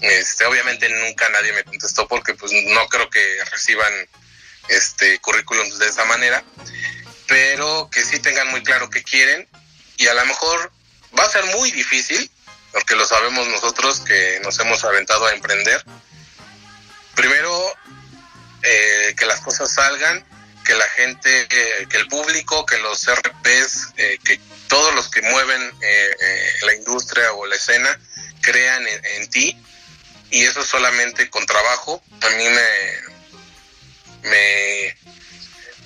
[0.00, 3.92] Este, obviamente nunca nadie me contestó porque pues no creo que reciban
[4.68, 6.42] este currículums de esa manera,
[7.26, 9.46] pero que sí tengan muy claro qué quieren
[9.98, 10.72] y a lo mejor
[11.18, 12.30] va a ser muy difícil,
[12.72, 15.84] porque lo sabemos nosotros que nos hemos aventado a emprender.
[17.14, 17.76] Primero
[18.62, 20.24] eh, que las cosas salgan,
[20.64, 25.22] que la gente, eh, que el público, que los RPs, eh, que todos los que
[25.22, 25.72] mueven
[26.62, 27.98] la industria o la escena
[28.42, 29.60] crean en, ti
[30.30, 32.02] y eso solamente con trabajo.
[32.20, 34.96] A mí me, me,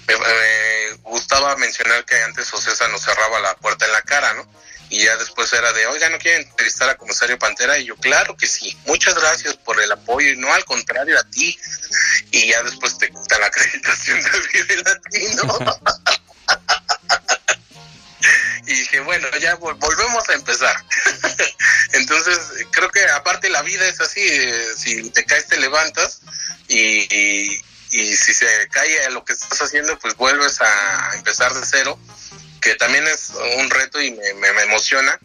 [0.09, 4.47] me, gustaba mencionar que antes Ocesa nos cerraba la puerta en la cara, ¿no?
[4.91, 7.79] Y ya después era de, oiga, ¿no quieren entrevistar a comisario Pantera?
[7.79, 11.25] Y yo, claro que sí, muchas gracias por el apoyo y no al contrario a
[11.25, 11.59] ti.
[12.31, 15.59] Y ya después te quitan la acreditación del Vive Latino.
[18.67, 20.77] y dije, bueno, ya volvemos a empezar.
[21.93, 22.39] Entonces,
[22.71, 26.21] creo que aparte la vida es así, eh, si te caes te levantas
[26.69, 31.99] y, y si se cae lo que estás haciendo, pues vuelves a empezar de cero
[32.65, 35.21] que también es un reto y me, emociona.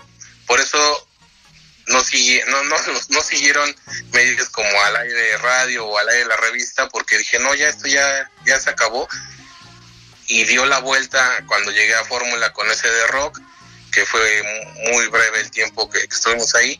[0.45, 1.07] Por eso
[1.87, 2.03] no,
[2.47, 2.75] no, no,
[3.09, 3.73] no, siguieron
[4.11, 7.55] medios como al aire de radio o al aire de la revista, porque dije, no,
[7.55, 9.07] ya esto ya, ya se acabó.
[10.27, 13.39] Y dio la vuelta cuando llegué a Fórmula con ese de rock,
[13.93, 14.43] que fue
[14.91, 16.79] muy breve el tiempo que, estuvimos ahí.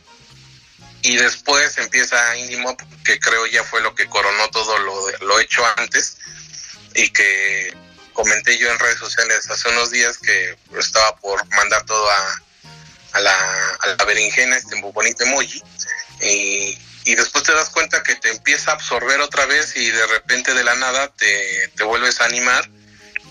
[1.04, 5.40] Y después empieza Indie Mob, que creo ya fue lo que coronó todo lo, lo
[5.40, 6.18] hecho antes
[6.96, 7.74] y que
[8.20, 12.42] comenté yo en redes sociales hace unos días que estaba por mandar todo a,
[13.14, 15.64] a, la, a la berenjena, este bonito emoji,
[16.22, 20.06] y, y, después te das cuenta que te empieza a absorber otra vez y de
[20.08, 22.70] repente de la nada te, te vuelves a animar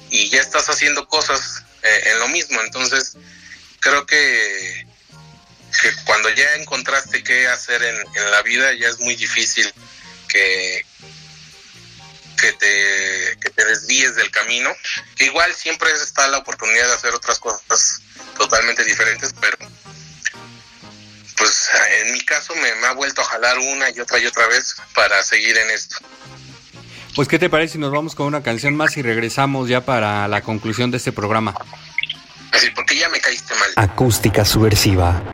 [0.09, 2.59] y ya estás haciendo cosas eh, en lo mismo.
[2.63, 3.13] Entonces,
[3.81, 4.87] creo que,
[5.83, 9.71] que cuando ya encontraste qué hacer en, en la vida, ya es muy difícil
[10.29, 10.87] que,
[12.41, 14.71] que te, que te desvíes del camino.
[15.17, 18.01] Que igual siempre está la oportunidad de hacer otras cosas
[18.37, 19.59] totalmente diferentes, pero
[21.37, 21.71] pues
[22.03, 24.75] en mi caso me, me ha vuelto a jalar una y otra y otra vez
[24.95, 25.97] para seguir en esto.
[27.15, 30.29] Pues, ¿qué te parece si nos vamos con una canción más y regresamos ya para
[30.29, 31.53] la conclusión de este programa?
[32.53, 33.71] Así, porque ya me caíste mal.
[33.75, 35.25] Acústica subversiva.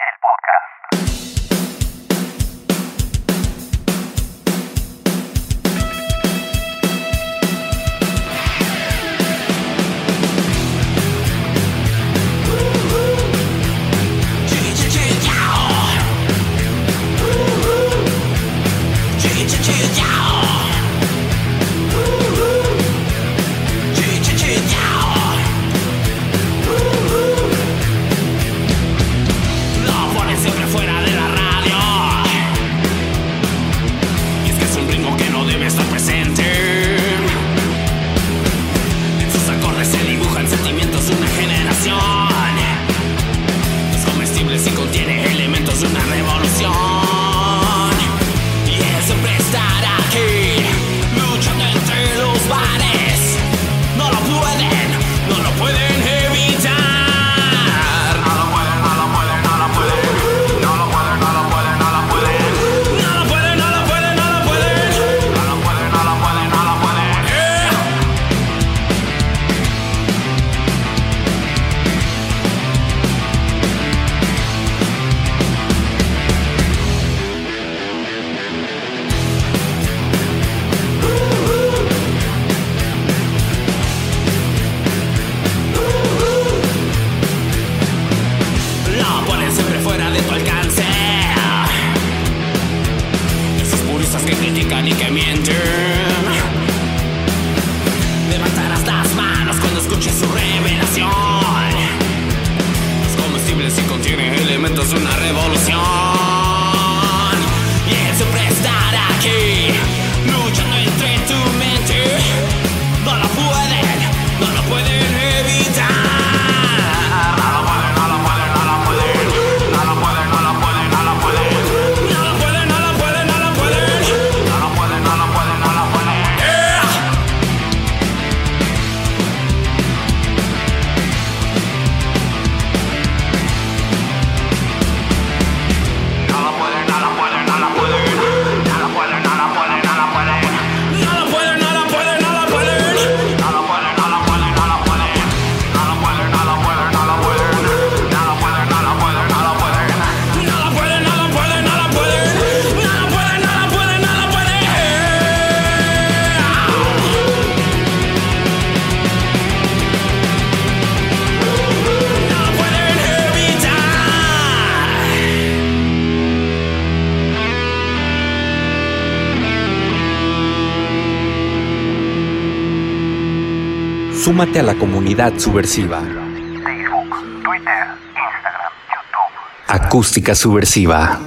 [174.24, 176.00] Súmate a la comunidad subversiva.
[176.00, 179.36] Facebook, Twitter, Instagram, YouTube.
[179.68, 181.20] Acústica subversiva.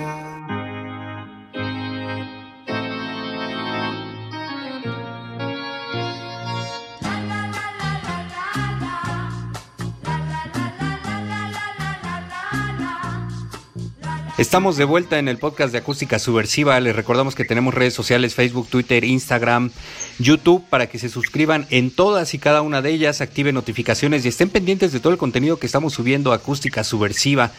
[14.39, 16.79] Estamos de vuelta en el podcast de Acústica Subversiva.
[16.79, 19.71] Les recordamos que tenemos redes sociales, Facebook, Twitter, Instagram,
[20.19, 24.29] YouTube, para que se suscriban en todas y cada una de ellas, activen notificaciones y
[24.29, 27.51] estén pendientes de todo el contenido que estamos subiendo Acústica Subversiva.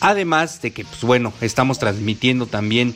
[0.00, 2.94] Además de que, pues bueno, estamos transmitiendo también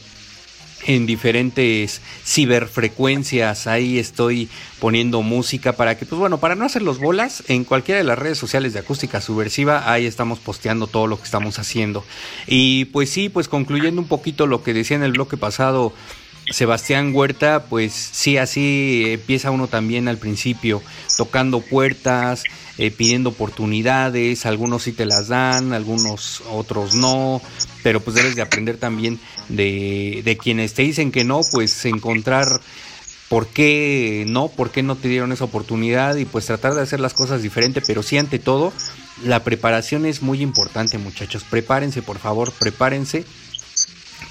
[0.86, 3.66] en diferentes ciberfrecuencias.
[3.66, 4.48] Ahí estoy
[4.80, 8.18] poniendo música para que, pues bueno, para no hacer los bolas, en cualquiera de las
[8.18, 12.04] redes sociales de Acústica Subversiva, ahí estamos posteando todo lo que estamos haciendo.
[12.46, 15.92] Y pues sí, pues concluyendo un poquito lo que decía en el bloque pasado.
[16.50, 20.82] Sebastián Huerta, pues sí, así empieza uno también al principio,
[21.16, 22.44] tocando puertas,
[22.78, 27.42] eh, pidiendo oportunidades, algunos sí te las dan, algunos otros no,
[27.82, 29.18] pero pues debes de aprender también
[29.48, 32.60] de, de quienes te dicen que no, pues encontrar
[33.28, 37.00] por qué no, por qué no te dieron esa oportunidad y pues tratar de hacer
[37.00, 38.72] las cosas diferente, pero sí ante todo,
[39.22, 43.24] la preparación es muy importante muchachos, prepárense por favor, prepárense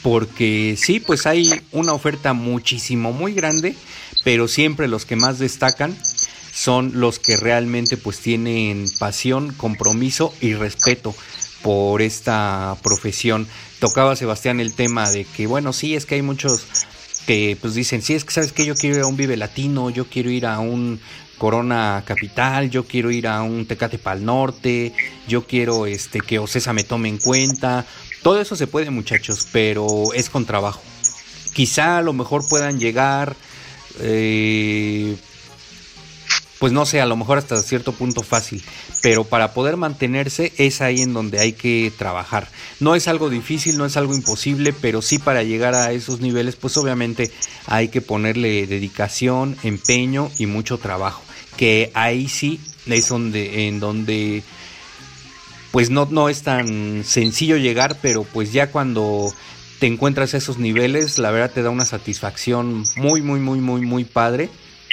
[0.04, 3.76] porque sí, pues hay una oferta muchísimo muy grande,
[4.24, 5.98] pero siempre los que más destacan
[6.54, 11.16] son los que realmente pues tienen pasión, compromiso y respeto
[11.62, 13.48] por esta profesión.
[13.80, 16.66] Tocaba Sebastián el tema de que bueno, sí, es que hay muchos
[17.28, 19.89] que pues dicen, sí, es que sabes que yo quiero ir a un Vive Latino,
[19.89, 21.00] yo quiero ir a un
[21.38, 24.93] Corona Capital, yo quiero ir a un Tecate Pal Norte,
[25.28, 27.86] yo quiero este que Ocesa me tome en cuenta.
[28.24, 30.82] Todo eso se puede, muchachos, pero es con trabajo.
[31.53, 33.36] Quizá a lo mejor puedan llegar
[33.99, 35.15] eh,
[36.59, 38.63] pues no sé, a lo mejor hasta cierto punto fácil,
[39.03, 42.49] pero para poder mantenerse es ahí en donde hay que trabajar.
[42.80, 46.55] No es algo difícil, no es algo imposible, pero sí para llegar a esos niveles,
[46.55, 47.32] pues obviamente
[47.68, 51.22] hay que ponerle dedicación, empeño y mucho trabajo,
[51.57, 54.43] que ahí sí es donde en donde
[55.78, 59.32] pues no no es tan sencillo llegar, pero pues ya cuando
[59.78, 63.82] te encuentras a esos niveles, la verdad te da una satisfacción muy muy muy muy
[63.82, 64.49] muy padre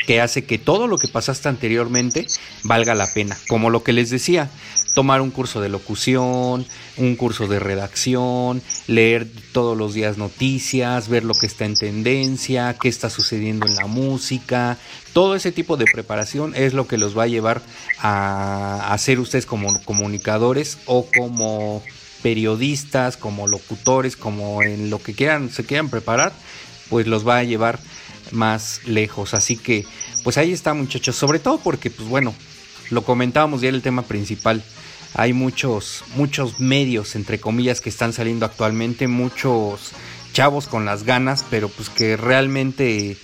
[0.06, 2.26] que hace que todo lo que pasaste anteriormente
[2.64, 3.34] valga la pena.
[3.48, 4.50] Como lo que les decía,
[4.94, 6.66] tomar un curso de locución,
[6.96, 12.76] un curso de redacción, leer todos los días noticias, ver lo que está en tendencia,
[12.80, 14.78] qué está sucediendo en la música.
[15.12, 17.60] Todo ese tipo de preparación es lo que los va a llevar
[17.98, 21.82] a, a ser ustedes como comunicadores o como
[22.22, 26.32] periodistas, como locutores, como en lo que quieran, se quieran preparar,
[26.88, 27.78] pues los va a llevar
[28.30, 29.34] más lejos.
[29.34, 29.84] Así que,
[30.22, 31.16] pues ahí está, muchachos.
[31.16, 32.34] Sobre todo porque, pues bueno,
[32.90, 34.62] lo comentábamos ya en el tema principal.
[35.14, 39.92] Hay muchos, muchos medios, entre comillas, que están saliendo actualmente, muchos
[40.32, 43.16] chavos con las ganas, pero pues que realmente,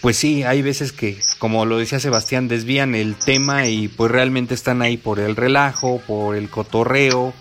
[0.00, 4.54] pues sí, hay veces que, como lo decía Sebastián, desvían el tema y pues realmente
[4.54, 7.34] están ahí por el relajo, por el cotorreo,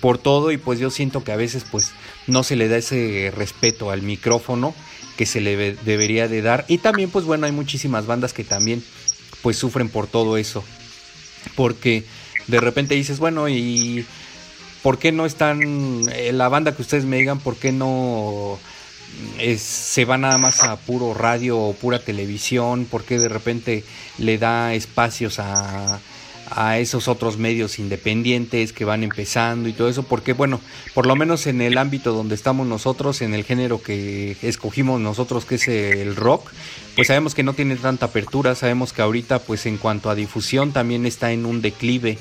[0.00, 1.92] por todo y pues yo siento que a veces pues
[2.26, 4.74] no se le da ese respeto al micrófono
[5.16, 8.84] que se le debería de dar y también pues bueno hay muchísimas bandas que también
[9.42, 10.64] pues sufren por todo eso.
[11.54, 12.04] Porque
[12.46, 14.04] de repente dices bueno y
[14.82, 18.58] por qué no están eh, la banda que ustedes me digan por qué no
[19.38, 23.84] es- se va nada más a puro radio o pura televisión, por qué de repente
[24.18, 26.00] le da espacios a,
[26.50, 30.60] a esos otros medios independientes que van empezando y todo eso, porque bueno,
[30.94, 35.44] por lo menos en el ámbito donde estamos nosotros, en el género que escogimos nosotros,
[35.44, 36.50] que es el rock,
[36.94, 40.72] pues sabemos que no tiene tanta apertura, sabemos que ahorita pues en cuanto a difusión
[40.72, 42.18] también está en un declive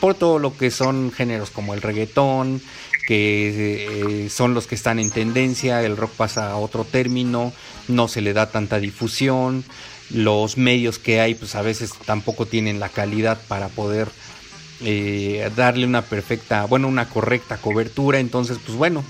[0.00, 2.60] por todo lo que son géneros como el reggaetón,
[3.06, 7.52] que eh, son los que están en tendencia, el rock pasa a otro término,
[7.88, 9.64] no se le da tanta difusión,
[10.10, 14.08] los medios que hay pues a veces tampoco tienen la calidad para poder
[14.80, 19.04] eh, darle una perfecta, bueno, una correcta cobertura, entonces pues bueno,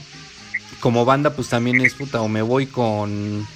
[0.80, 3.46] como banda pues también es puta, o me voy con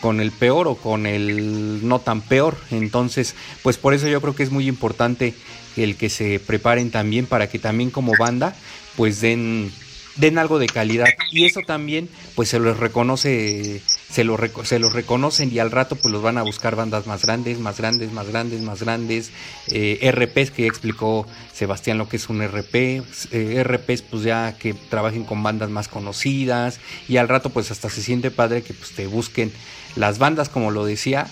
[0.00, 2.56] con el peor o con el no tan peor.
[2.70, 5.34] Entonces, pues por eso yo creo que es muy importante
[5.76, 8.54] el que se preparen también para que también como banda
[8.96, 9.72] pues den
[10.16, 13.80] den algo de calidad y eso también pues se los reconoce
[14.10, 17.22] se los se los reconocen y al rato pues los van a buscar bandas más
[17.22, 19.30] grandes más grandes más grandes más grandes
[19.68, 23.02] eh, RPs que ya explicó Sebastián lo que es un RP
[23.32, 27.90] eh, RPs pues ya que trabajen con bandas más conocidas y al rato pues hasta
[27.90, 29.52] se siente padre que pues te busquen
[29.96, 31.26] las bandas como lo decía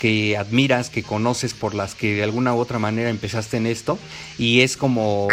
[0.00, 3.98] que admiras, que conoces, por las que de alguna u otra manera empezaste en esto.
[4.38, 5.28] Y es como,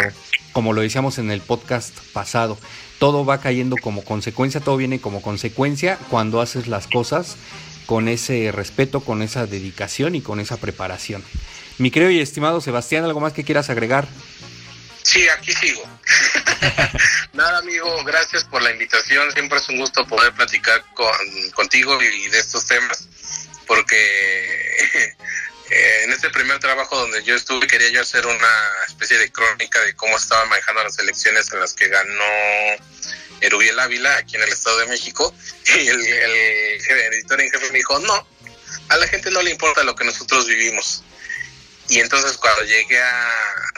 [0.58, 2.58] como lo decíamos en el podcast pasado,
[2.98, 7.36] todo va cayendo como consecuencia, todo viene como consecuencia cuando haces las cosas
[7.86, 11.22] con ese respeto, con esa dedicación y con esa preparación.
[11.78, 14.08] Mi querido y estimado Sebastián, ¿algo más que quieras agregar?
[15.04, 15.82] Sí, aquí sigo.
[17.34, 19.30] Nada, amigo, gracias por la invitación.
[19.30, 21.14] Siempre es un gusto poder platicar con,
[21.54, 23.08] contigo y de estos temas,
[23.64, 25.14] porque
[25.70, 29.80] eh, en este primer trabajo donde yo estuve quería yo hacer una especie de crónica
[29.82, 32.24] de cómo estaban manejando las elecciones en las que ganó
[33.40, 35.34] Erubiel Ávila aquí en el Estado de México.
[35.66, 38.26] Y el, el jefe- editor en jefe me dijo, no,
[38.88, 41.04] a la gente no le importa lo que nosotros vivimos.
[41.88, 43.32] Y entonces cuando llegué a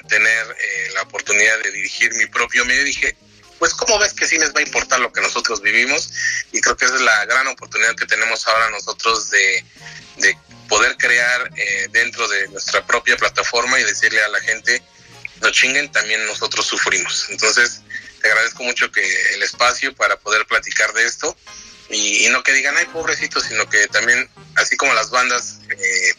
[0.09, 3.17] tener eh, la oportunidad de dirigir mi propio medio, dije,
[3.59, 6.11] pues ¿cómo ves que sí les va a importar lo que nosotros vivimos?
[6.51, 9.65] Y creo que esa es la gran oportunidad que tenemos ahora nosotros de,
[10.17, 10.37] de
[10.71, 14.81] poder crear eh, dentro de nuestra propia plataforma y decirle a la gente,
[15.43, 17.27] no chinguen, también nosotros sufrimos.
[17.29, 17.83] Entonces,
[18.23, 21.37] te agradezco mucho que el espacio para poder platicar de esto
[21.91, 26.15] y, no que digan, ay, pobrecito, sino que también, así como las bandas eh,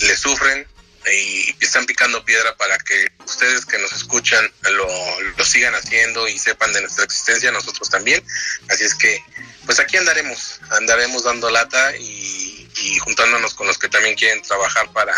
[0.00, 0.66] le sufren
[1.12, 6.38] y están picando piedra para que ustedes que nos escuchan lo, lo sigan haciendo y
[6.38, 8.24] sepan de nuestra existencia, nosotros también.
[8.70, 9.22] Así es que,
[9.66, 14.88] pues aquí andaremos, andaremos dando lata y, y juntándonos con los que también quieren trabajar
[14.92, 15.14] para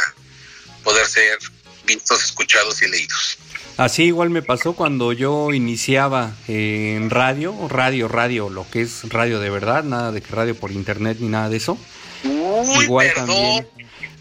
[0.84, 1.38] poder ser
[1.86, 3.38] vistos, escuchados y leídos.
[3.76, 9.09] Así igual me pasó cuando yo iniciaba eh, en radio, radio, radio, lo que es
[9.11, 11.76] radio de verdad, nada de que radio por internet ni nada de eso.
[12.24, 13.68] Uy, igual perdón, también.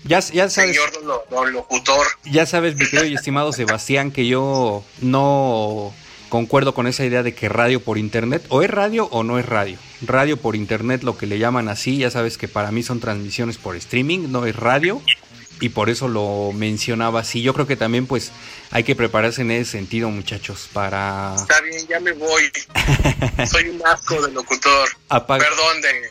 [0.03, 2.05] Ya, ya sabes, señor lo- lo- locutor.
[2.25, 5.93] ya sabes, mi querido y estimado Sebastián, que yo no
[6.30, 9.45] concuerdo con esa idea de que radio por internet, o es radio o no es
[9.45, 9.78] radio.
[10.01, 13.57] Radio por internet, lo que le llaman así, ya sabes que para mí son transmisiones
[13.57, 15.01] por streaming, no es radio,
[15.61, 17.41] y por eso lo mencionaba así.
[17.41, 18.32] Yo creo que también pues
[18.71, 22.43] hay que prepararse en ese sentido, muchachos, para Está bien, ya me voy.
[23.49, 24.89] Soy un asco de locutor.
[25.09, 25.47] apagar.
[25.47, 26.09] Perdón de, de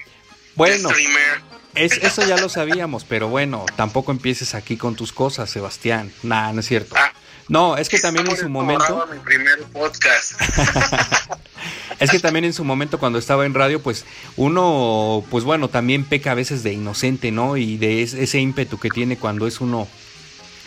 [0.55, 1.41] Bueno, streamer.
[1.75, 6.11] es, eso ya lo sabíamos, pero bueno, tampoco empieces aquí con tus cosas, Sebastián.
[6.23, 6.95] Nah, no es cierto.
[6.99, 7.13] Ah.
[7.49, 9.07] No, es que también en su momento...
[9.13, 10.33] mi primer podcast.
[12.01, 14.05] Es que también en su momento cuando estaba en radio, pues
[14.37, 17.57] uno, pues bueno, también peca a veces de inocente, ¿no?
[17.57, 19.87] Y de es- ese ímpetu que tiene cuando es uno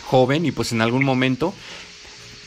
[0.06, 1.52] joven y pues en algún momento,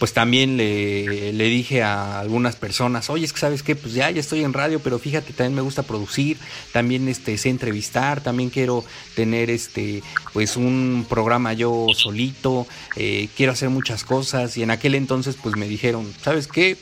[0.01, 4.09] pues también le, le dije a algunas personas, oye, es que sabes qué, pues ya,
[4.09, 6.39] ya estoy en radio, pero fíjate, también me gusta producir,
[6.73, 8.83] también este, sé entrevistar, también quiero
[9.15, 10.01] tener este,
[10.33, 15.55] pues un programa yo solito, eh, quiero hacer muchas cosas y en aquel entonces pues
[15.55, 16.77] me dijeron, ¿sabes qué?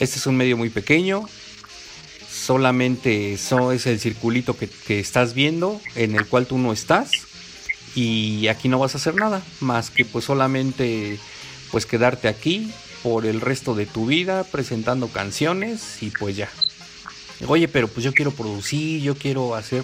[0.00, 1.28] Este es un medio muy pequeño.
[2.28, 7.12] Solamente eso es el circulito que, que estás viendo en el cual tú no estás.
[7.94, 11.20] Y aquí no vas a hacer nada más que pues solamente
[11.72, 12.70] pues quedarte aquí
[13.02, 16.48] por el resto de tu vida presentando canciones y pues ya.
[17.48, 19.82] Oye, pero pues yo quiero producir, yo quiero hacer,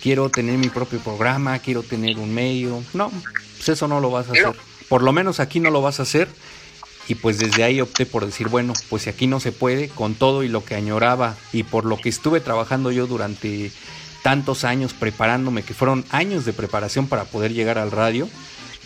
[0.00, 2.84] quiero tener mi propio programa, quiero tener un medio.
[2.92, 3.10] No,
[3.56, 4.54] pues eso no lo vas a hacer.
[4.88, 6.28] Por lo menos aquí no lo vas a hacer.
[7.08, 10.14] Y pues desde ahí opté por decir, bueno, pues si aquí no se puede, con
[10.14, 13.72] todo y lo que añoraba y por lo que estuve trabajando yo durante
[14.22, 18.26] tantos años preparándome, que fueron años de preparación para poder llegar al radio,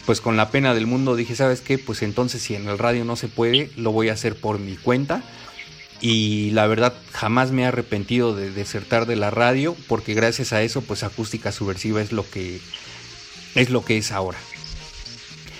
[0.08, 1.76] pues con la pena del mundo dije, ¿sabes qué?
[1.76, 4.74] Pues entonces si en el radio no se puede, lo voy a hacer por mi
[4.74, 5.22] cuenta.
[6.00, 10.62] y la verdad jamás me he arrepentido de desertar de la radio porque gracias a
[10.62, 12.58] eso pues acústica subversiva es lo que
[13.54, 14.38] es lo que es ahora.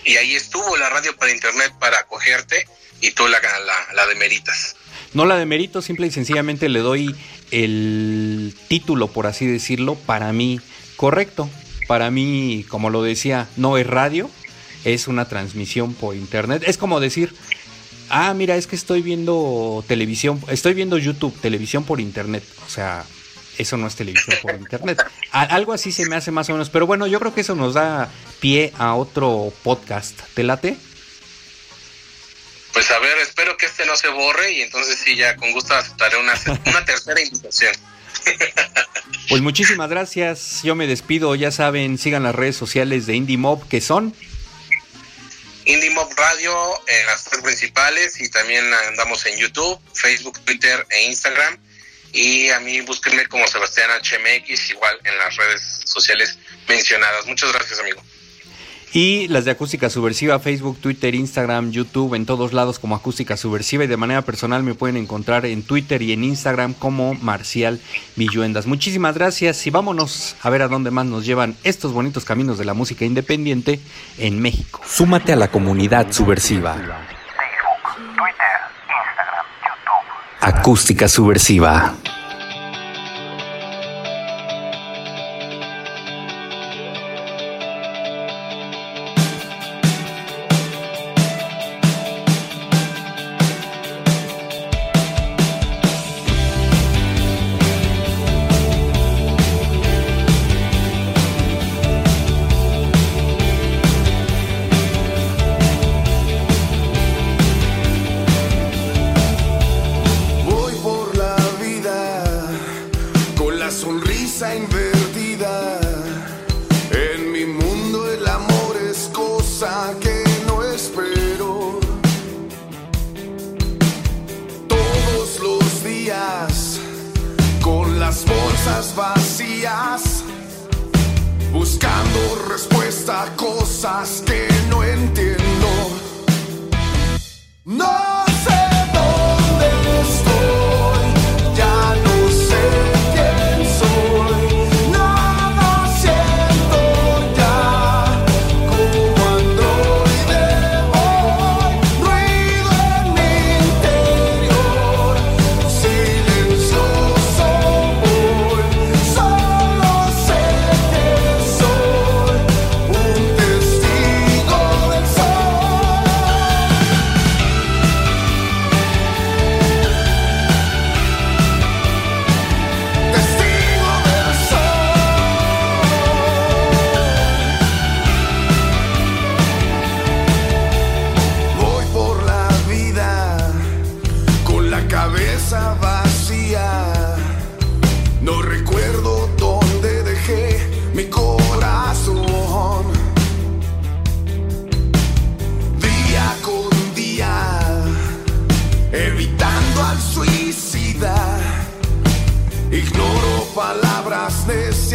[0.06, 2.66] Y ahí estuvo la radio para internet para acogerte
[3.02, 4.76] y tú la, la, la demeritas.
[5.12, 7.14] No la demerito, simple y sencillamente le doy
[7.50, 10.58] el título, por así decirlo, para mí
[10.96, 11.50] correcto.
[11.88, 14.30] Para mí, como lo decía, no es radio,
[14.84, 16.62] es una transmisión por internet.
[16.66, 17.34] Es como decir,
[18.10, 22.44] ah, mira, es que estoy viendo televisión, estoy viendo YouTube, televisión por internet.
[22.66, 23.06] O sea,
[23.56, 25.02] eso no es televisión por internet.
[25.32, 26.68] Algo así se me hace más o menos.
[26.68, 30.20] Pero bueno, yo creo que eso nos da pie a otro podcast.
[30.34, 30.76] ¿Te late?
[32.74, 35.74] Pues a ver, espero que este no se borre y entonces sí, ya con gusto
[35.74, 36.34] aceptaré una,
[36.66, 37.72] una tercera invitación.
[39.28, 40.62] Pues muchísimas gracias.
[40.62, 41.34] Yo me despido.
[41.34, 44.14] Ya saben, sigan las redes sociales de Indie Mob, que son.
[45.66, 46.54] Indie Mob Radio
[46.86, 51.58] en las tres principales y también andamos en YouTube, Facebook, Twitter e Instagram.
[52.14, 57.26] Y a mí búsquenme como Sebastián HMX, igual en las redes sociales mencionadas.
[57.26, 58.02] Muchas gracias, amigo.
[58.92, 63.84] Y las de Acústica Subversiva, Facebook, Twitter, Instagram, YouTube, en todos lados como Acústica Subversiva.
[63.84, 67.80] Y de manera personal me pueden encontrar en Twitter y en Instagram como Marcial
[68.16, 68.66] Villuendas.
[68.66, 72.64] Muchísimas gracias y vámonos a ver a dónde más nos llevan estos bonitos caminos de
[72.64, 73.80] la música independiente
[74.16, 74.80] en México.
[74.86, 76.74] Súmate a la comunidad subversiva.
[76.74, 78.58] Facebook, Twitter,
[78.88, 80.58] Instagram, YouTube.
[80.60, 81.94] Acústica Subversiva.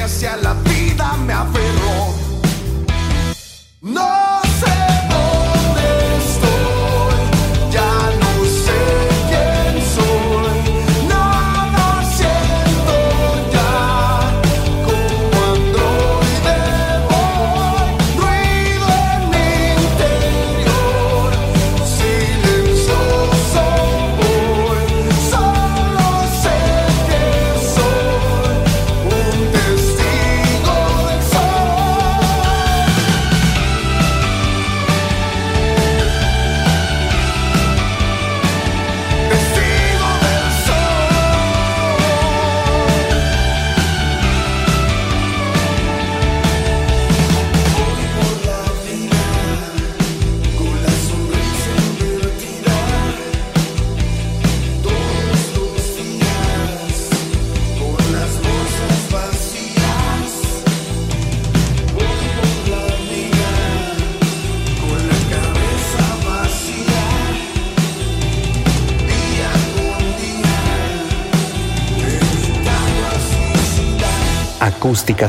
[0.04, 1.83] Necias y a la vida me aferro.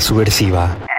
[0.01, 0.94] Subversiva.